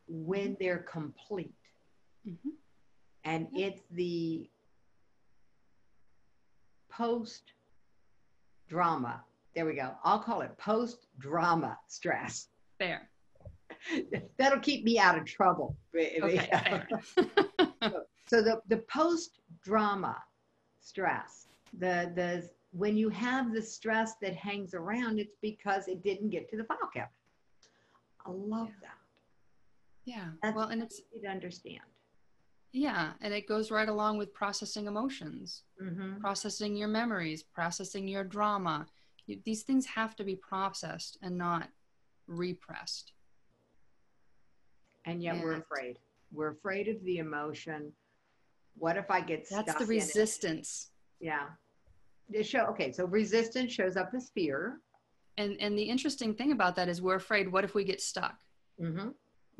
[0.09, 1.55] when they're complete.
[2.27, 2.53] Mhm.
[3.25, 4.49] And it's the
[6.91, 7.53] post
[8.69, 9.23] drama.
[9.55, 9.93] There we go.
[10.05, 12.49] I'll call it post drama stress.
[12.79, 13.09] Fair.
[14.39, 15.77] That'll keep me out of trouble.
[15.95, 16.49] Okay.
[16.53, 16.89] Fair.
[18.27, 20.17] so the, the post drama
[20.81, 21.47] stress,
[21.79, 26.49] the, the, when you have the stress that hangs around, it's because it didn't get
[26.51, 27.11] to the file cabinet.
[28.27, 28.89] I love Yeah.
[28.89, 28.97] that.
[30.05, 30.29] Yeah.
[30.43, 31.81] That's Well, and it's easy to understand.
[32.73, 36.21] yeah, and it goes right along with processing emotions, Mm-hmm.
[36.21, 38.87] processing your memories, processing your drama.
[39.27, 41.69] You, these things have to be processed and not
[42.27, 43.13] repressed.
[45.07, 45.99] And yet we're afraid.
[46.33, 47.93] We're afraid of the emotion.
[48.77, 49.67] What if I get stuck?
[49.67, 50.91] That's the resistance.
[51.21, 51.47] Yeah.
[52.29, 52.67] The show.
[52.67, 54.81] Okay, so resistance shows up as fear.
[55.39, 58.37] And and the interesting thing about that is we're afraid what if we get stuck?
[58.81, 59.09] Mm-hmm.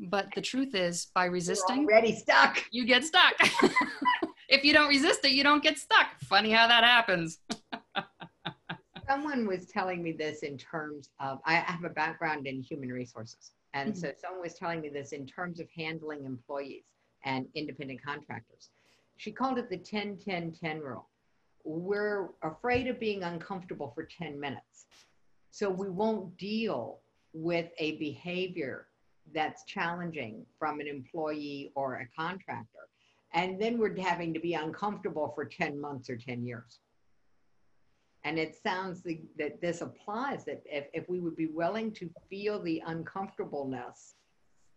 [0.09, 2.65] But the truth is by resisting already stuck.
[2.71, 3.33] you get stuck.
[4.49, 6.19] if you don't resist it, you don't get stuck.
[6.23, 7.39] Funny how that happens.
[9.07, 11.39] Someone was telling me this in terms of.
[11.45, 13.99] I have a background in human resources, and mm-hmm.
[13.99, 16.83] so someone was telling me this in terms of handling employees
[17.25, 18.69] and independent contractors.
[19.17, 21.09] She called it the 10 10 10 rule.
[21.63, 24.85] We're afraid of being uncomfortable for 10 minutes.
[25.51, 27.01] So we won't deal
[27.33, 28.87] with a behavior
[29.33, 32.87] that's challenging from an employee or a contractor.
[33.33, 36.79] And then we're having to be uncomfortable for 10 months or 10 years.
[38.23, 42.09] And it sounds like that this applies that if, if we would be willing to
[42.29, 44.15] feel the uncomfortableness,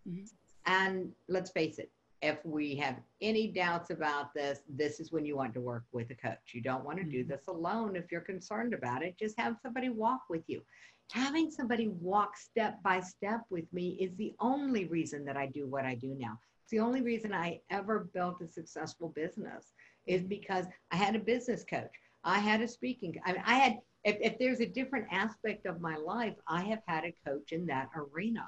[0.06, 0.30] Mhm.
[0.66, 1.90] and let's face it,
[2.24, 6.08] if we have any doubts about this, this is when you want to work with
[6.10, 6.54] a coach.
[6.54, 7.28] You don't want to do Mhm.
[7.28, 9.18] this alone if you're concerned about it.
[9.18, 10.64] Just have somebody walk with you.
[11.12, 15.66] Having somebody walk step by step with me is the only reason that I do
[15.66, 16.40] what I do now.
[16.62, 19.74] It's the only reason I ever built a successful business
[20.06, 21.94] is because I had a business coach.
[22.24, 23.20] I had a speaking.
[23.26, 23.80] I, mean, I had.
[24.04, 27.66] If, if there's a different aspect of my life, I have had a coach in
[27.66, 28.46] that arena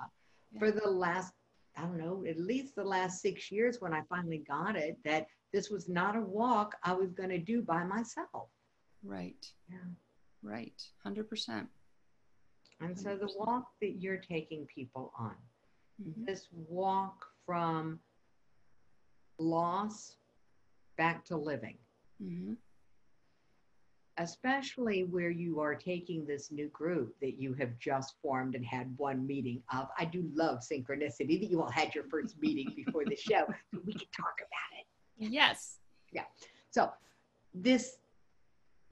[0.58, 1.32] for the last,
[1.76, 5.26] I don't know, at least the last six years when I finally got it that
[5.52, 8.48] this was not a walk I was going to do by myself.
[9.02, 9.46] Right.
[9.70, 9.78] Yeah.
[10.42, 10.82] Right.
[11.04, 11.68] 100%.
[12.80, 15.36] And so the walk that you're taking people on,
[16.02, 16.26] Mhm.
[16.26, 18.00] this walk from
[19.38, 20.16] loss
[20.96, 21.78] back to living,
[22.20, 22.58] Mhm.
[24.18, 28.92] Especially where you are taking this new group that you have just formed and had
[28.96, 29.88] one meeting of.
[29.98, 33.46] I do love synchronicity that you all had your first meeting before the show.
[33.74, 34.86] So we can talk about it.
[35.18, 35.78] Yes.
[36.12, 36.24] Yeah.
[36.70, 36.90] So,
[37.54, 37.96] this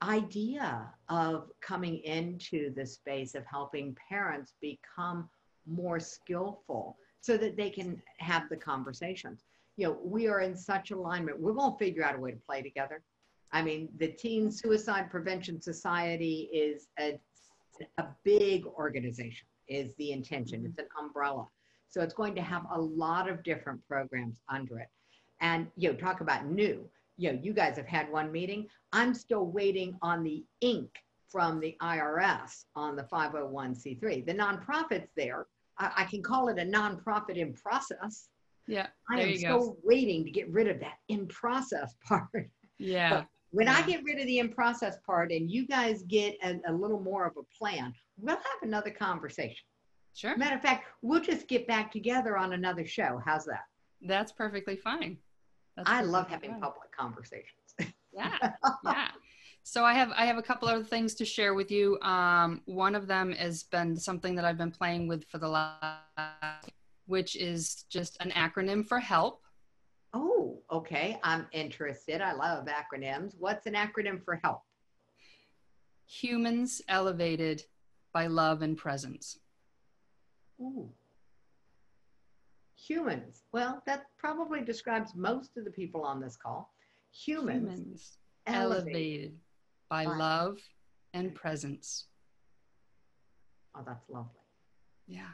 [0.02, 5.28] idea of coming into the space of helping parents become
[5.66, 9.44] more skillful so that they can have the conversations.
[9.76, 11.40] You know, we are in such alignment.
[11.40, 13.02] We won't figure out a way to play together.
[13.54, 17.18] I mean, the Teen Suicide Prevention Society is a,
[17.98, 20.58] a big organization, is the intention.
[20.58, 20.70] Mm-hmm.
[20.70, 21.46] It's an umbrella.
[21.88, 24.88] So it's going to have a lot of different programs under it.
[25.40, 26.90] And, you know, talk about new.
[27.16, 28.66] You know, you guys have had one meeting.
[28.92, 30.90] I'm still waiting on the ink
[31.28, 34.26] from the IRS on the 501c3.
[34.26, 35.46] The nonprofit's there.
[35.78, 38.30] I, I can call it a nonprofit in process.
[38.66, 38.88] Yeah.
[39.08, 39.76] I am so go.
[39.84, 42.50] waiting to get rid of that in process part.
[42.78, 43.24] Yeah.
[43.54, 46.72] When I get rid of the in process part and you guys get a, a
[46.72, 49.64] little more of a plan, we'll have another conversation.
[50.12, 50.36] Sure.
[50.36, 53.20] Matter of fact, we'll just get back together on another show.
[53.24, 53.62] How's that?
[54.02, 55.18] That's perfectly fine.
[55.76, 56.60] That's I love having fine.
[56.60, 57.92] public conversations.
[58.12, 58.36] Yeah.
[58.84, 59.08] yeah.
[59.62, 61.98] So I have I have a couple other things to share with you.
[62.00, 66.70] Um, one of them has been something that I've been playing with for the last,
[67.06, 69.43] which is just an acronym for help.
[70.74, 71.20] Okay.
[71.22, 72.20] I'm interested.
[72.20, 73.34] I love acronyms.
[73.38, 74.62] What's an acronym for help?
[76.06, 77.62] Humans elevated
[78.12, 79.38] by love and presence.
[80.60, 80.90] Ooh.
[82.76, 83.44] Humans.
[83.52, 86.74] Well, that probably describes most of the people on this call.
[87.24, 88.18] Humans, Humans
[88.48, 88.84] elevated.
[88.84, 89.38] elevated
[89.88, 90.58] by By- love
[91.14, 92.06] and presence.
[93.76, 94.40] Oh, that's lovely.
[95.06, 95.30] Yeah.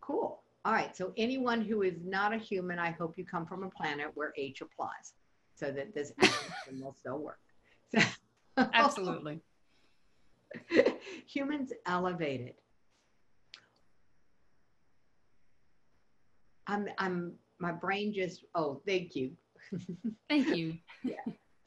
[0.00, 0.42] Cool.
[0.64, 0.94] All right.
[0.94, 4.32] So anyone who is not a human, I hope you come from a planet where
[4.36, 5.14] H applies
[5.54, 6.12] so that this
[6.80, 7.38] will still work.
[8.56, 9.40] Absolutely.
[11.26, 12.54] Humans elevated.
[16.66, 19.32] I'm I'm my brain just oh thank you.
[20.28, 20.74] Thank you.
[21.04, 21.16] Yeah.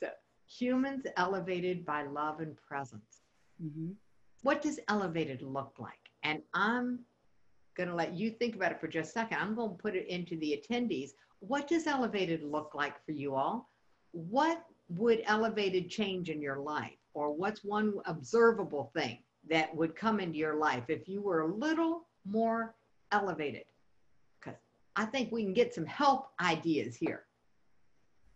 [0.02, 0.10] So
[0.48, 3.22] humans elevated by love and presence.
[3.62, 3.92] hmm
[4.42, 6.00] What does elevated look like?
[6.24, 7.00] And I'm
[7.76, 9.38] gonna let you think about it for just a second.
[9.40, 11.12] I'm gonna put it into the attendees.
[11.40, 13.70] What does elevated look like for you all?
[14.12, 16.98] What would elevated change in your life?
[17.14, 19.20] Or what's one observable thing
[19.50, 22.76] that would come into your life if you were a little more
[23.12, 23.66] elevated?
[24.40, 24.60] Because
[24.96, 27.26] I think we can get some help ideas here.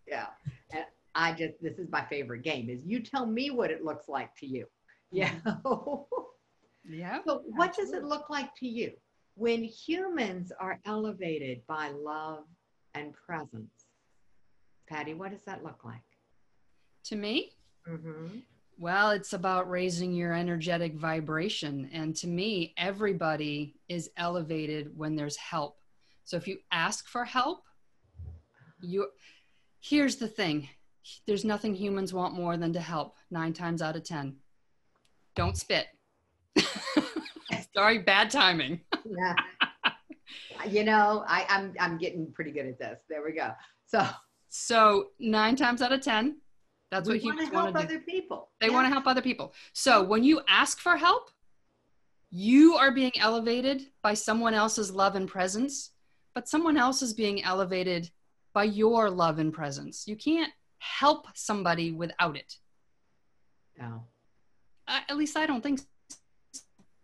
[0.08, 0.28] Yeah.
[0.72, 0.86] And
[1.16, 4.36] I just, this is my favorite game is you tell me what it looks like
[4.38, 4.66] to you.
[5.10, 5.32] Yeah.
[5.46, 6.02] Mm-hmm.
[6.90, 7.20] Yeah.
[7.26, 8.92] So, what does it look like to you
[9.38, 12.44] when humans are elevated by love
[12.94, 13.86] and presence?
[14.90, 16.02] Patti, what does that look like?
[17.06, 17.52] To me,
[17.90, 18.40] Mm-hmm.
[18.80, 21.90] Well, it's about raising your energetic vibration.
[21.92, 25.78] And to me, everybody is elevated when there's help.
[26.26, 27.64] So if you ask for help,
[28.82, 29.08] you
[29.82, 30.70] here's the thing.
[31.26, 33.16] There's nothing humans want more than to help.
[33.32, 34.36] 9 times out of 10.
[35.36, 35.88] Don't spit.
[37.74, 38.82] Sorry, bad timing.
[39.18, 39.36] Yeah.
[40.70, 43.00] you know, I, I'm I'm getting pretty good at this.
[43.10, 43.52] There we go.
[43.86, 44.06] So
[44.50, 46.38] So, 9 times out of 10,
[46.92, 47.86] that's what want to humans help want to do.
[47.96, 48.50] other people.
[48.60, 48.74] They Yeah.
[48.74, 49.54] want to help other people.
[49.74, 51.30] So when you ask for help,
[52.32, 55.92] you are being elevated by someone else's love and presence,
[56.36, 58.10] but someone else is being elevated
[58.54, 60.08] by your love and presence.
[60.08, 62.56] You can't help somebody without it.
[63.78, 64.06] No.
[64.88, 65.82] Uh, at least I don't think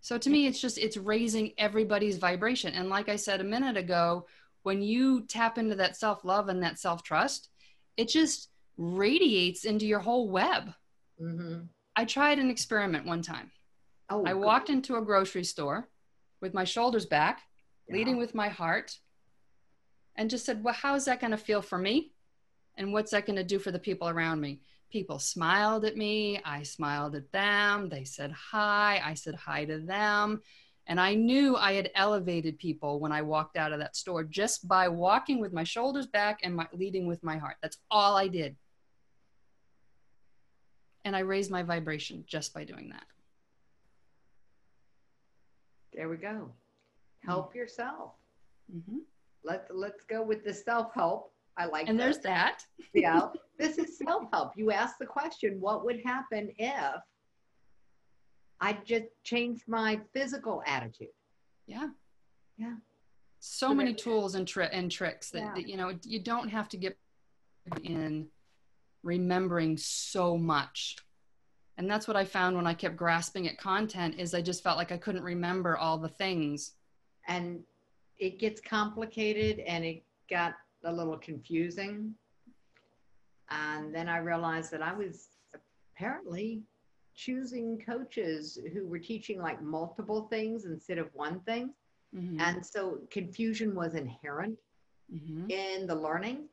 [0.03, 0.17] so.
[0.19, 2.73] To me, it's just, it's raising everybody's vibration.
[2.75, 4.27] And like I said a minute ago,
[4.61, 7.49] when you tap into that self love and that self trust,
[7.97, 10.71] it just radiates into your whole web.
[11.21, 11.63] Mm-hmm.
[11.95, 13.51] I tried an experiment one time.
[14.09, 14.41] Oh, I good.
[14.41, 15.89] walked into a grocery store
[16.41, 17.41] with my shoulders back,
[17.87, 17.95] Yeah.
[17.97, 18.97] leading with my heart,
[20.15, 22.11] and just said, Well, how is that going to feel for me?
[22.75, 24.61] And what's that going to do for the people around me?
[24.93, 26.39] People smiled at me.
[26.45, 27.89] I smiled at them.
[27.89, 29.01] They said hi.
[29.03, 30.43] I said hi to them.
[30.85, 34.67] And I knew I had elevated people when I walked out of that store just
[34.67, 37.55] by walking with my shoulders back and my, leading with my heart.
[37.63, 38.55] That's all I did.
[41.05, 43.05] And I raised my vibration just by doing that.
[45.93, 46.51] There we go.
[47.25, 48.11] Help yourself.
[48.71, 48.99] hmm
[49.43, 51.33] Let's let's go with the self help.
[51.57, 52.63] I like And there's that.
[52.93, 53.27] yeah,
[53.59, 54.51] this is self help.
[54.55, 57.01] You ask the question, what would happen if
[58.61, 61.09] I just changed my physical attitude?
[61.67, 61.87] Yeah.
[62.57, 62.75] Yeah.
[63.39, 65.53] So So many tools and, tri- and tricks that, Yeah.
[65.55, 66.97] that, you know, you don't have to get
[67.83, 68.27] in
[69.03, 70.95] remembering so much.
[71.77, 74.77] And that's what I found when I kept grasping at content is I just felt
[74.77, 76.73] like I couldn't remember all the things.
[77.27, 77.61] And
[78.19, 80.53] it gets complicated and it got
[80.83, 82.15] a little confusing.
[83.49, 85.29] And then I realized that I was
[85.95, 86.63] apparently
[87.15, 91.73] choosing coaches who were teaching like multiple things instead of one thing.
[92.15, 92.39] Mhm.
[92.39, 94.59] And so confusion was inherent
[95.11, 95.51] Mhm.
[95.51, 96.49] in the learning.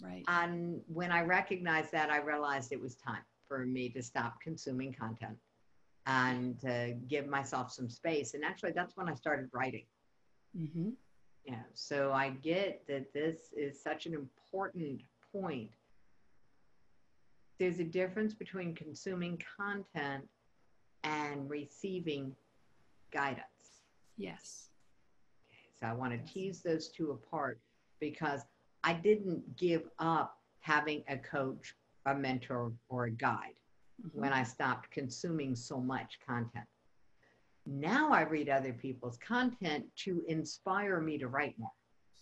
[0.00, 0.24] Right.
[0.28, 4.92] And when I recognized that, I realized it was time for me to stop consuming
[4.92, 5.38] content
[6.06, 8.34] and to give myself some space.
[8.34, 9.86] And actually, that's when I started writing.
[10.54, 10.90] hmm
[11.44, 11.62] Yeah.
[11.74, 15.70] So I get that this is such an important point.
[17.58, 20.24] There's a difference between consuming content
[21.04, 22.34] and receiving
[23.12, 23.44] guidance.
[24.16, 24.70] Yes.
[25.48, 26.32] Okay, So I want to Yes.
[26.32, 27.60] tease those two apart
[28.00, 28.42] because
[28.82, 31.76] I didn't give up having a coach,
[32.06, 33.54] a mentor, or a guide
[34.02, 34.14] Mhm.
[34.14, 36.68] when I stopped consuming so much content.
[37.66, 41.70] Now I read other people's content to inspire me to write more,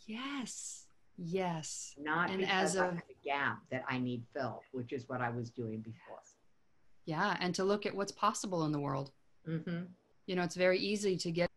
[0.06, 0.86] Yes.
[1.18, 1.94] Yes.
[1.98, 5.08] not And because as I a- have a gap that I need filled, which is
[5.08, 6.18] what I was doing before.
[7.06, 7.36] Yeah.
[7.40, 9.12] And to look at what's possible in the world.
[9.44, 9.82] hmm
[10.26, 11.50] You know, it's very easy to get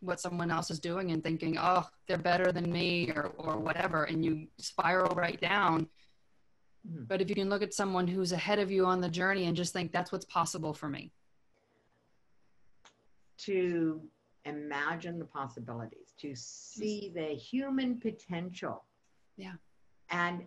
[0.00, 4.04] what someone else is doing and thinking, oh, they're better than me or, or whatever.
[4.04, 5.88] And you spiral right down.
[6.88, 7.06] Mhm.
[7.06, 9.56] But if you can look at someone who's ahead of you on the journey and
[9.56, 11.12] just think that's what's possible for me.
[13.46, 14.00] To
[14.44, 18.84] imagine the possibilities, to see the human potential.
[19.36, 19.52] Yeah.
[20.10, 20.44] And,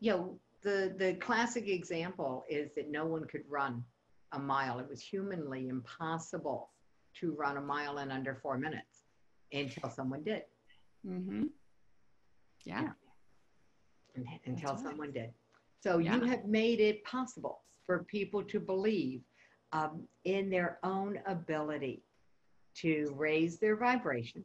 [0.00, 3.84] you know, the, the classic example is that no one could run
[4.32, 4.78] a mile.
[4.78, 6.70] It was humanly impossible
[7.20, 9.04] to run a mile in under four minutes
[9.52, 10.42] until someone did.
[11.06, 11.44] Mm-hmm.
[12.64, 12.90] Yeah.
[14.16, 15.30] un- until someone did.
[15.82, 16.16] So Yeah.
[16.16, 19.22] you have made it possible for people to believe
[19.72, 22.02] um, in their own ability
[22.76, 24.44] to raise their vibration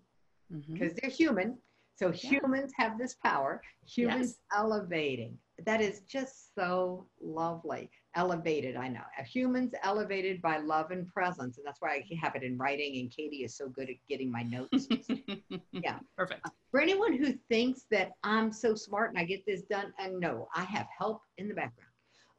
[0.54, 0.74] Mm-hmm.
[0.74, 1.58] because they're human.
[1.96, 2.30] So Yeah.
[2.42, 3.62] humans have this power.
[3.88, 4.60] Humans Yes.
[4.60, 5.40] elevating.
[5.66, 7.90] That is just so lovely.
[8.16, 9.02] Elevated, I know.
[9.18, 11.58] Uh, Humans elevated by love and presence.
[11.58, 13.00] And that's why I have it in writing.
[13.00, 14.88] And Katie is so good at getting my notes.
[15.72, 16.00] Yeah.
[16.16, 16.48] Perfect.
[16.72, 20.48] For anyone who thinks that I'm so smart and I get this done, and no,
[20.56, 21.92] I have help in the background.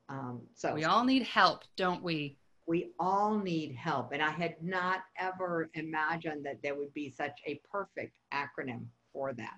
[0.09, 2.39] Um, so We all need help, don't we?
[2.67, 4.13] We all need help.
[4.13, 9.33] And I had not ever imagined that there would be such a perfect acronym for
[9.35, 9.57] that.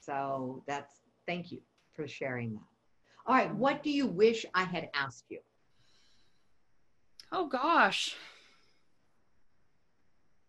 [0.00, 1.60] So that's thank you
[1.94, 2.60] for sharing that.
[3.26, 5.40] All right, what do you wish I had asked you?
[7.30, 8.16] Oh gosh.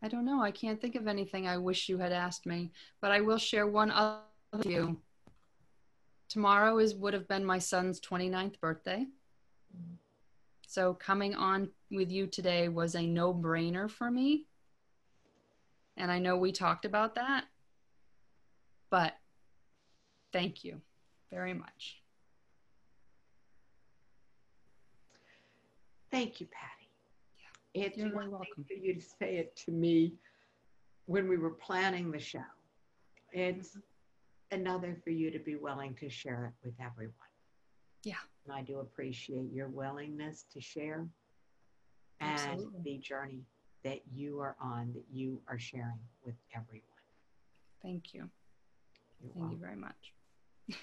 [0.01, 0.41] I don't know.
[0.41, 2.71] I can't think of anything I wish you had asked me,
[3.01, 4.21] but I will share one other
[4.53, 5.01] with you.
[6.29, 9.07] Tomorrow is would have been my son's 29th birthday.
[10.69, 14.45] So coming on with you today was a no-brainer for me.
[15.97, 17.45] And I know we talked about that.
[18.91, 19.13] But
[20.31, 20.79] thank you
[21.31, 22.03] very much.
[26.11, 26.91] Thank you, Patti.
[27.73, 28.65] It's You're one very thing welcome.
[28.67, 30.13] for you to say it to me
[31.07, 32.45] when we were planning the show.
[33.33, 33.75] It's
[34.51, 37.15] another for you to be willing to share it with everyone.
[38.03, 38.15] Yeah.
[38.49, 41.05] And I do appreciate your willingness to share
[42.19, 42.81] and Absolutely.
[42.83, 43.43] the journey
[43.83, 46.81] that you are on, that you are sharing with everyone.
[47.83, 48.27] Thank you.
[49.21, 50.13] You're Thank you very much.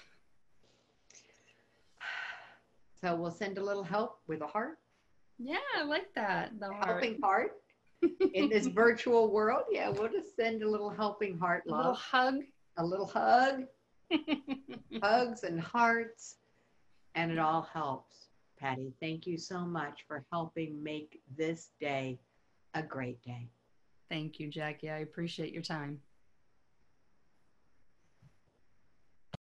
[2.99, 4.79] So we'll send a little help with a heart,
[5.37, 6.59] Yeah, I like that.
[6.59, 6.85] The heart.
[7.03, 7.51] helping heart
[8.33, 9.65] in this virtual world.
[9.69, 12.39] Yeah, we'll just send a little helping heart A little hug.
[12.77, 13.65] a little hug,
[15.03, 16.37] hugs and hearts,
[17.17, 18.27] and it all helps.
[18.59, 22.19] Patti, thank you so much for helping make this day
[22.75, 23.49] a great day.
[24.09, 24.89] Thank you, Jackie.
[24.89, 25.99] I appreciate your time.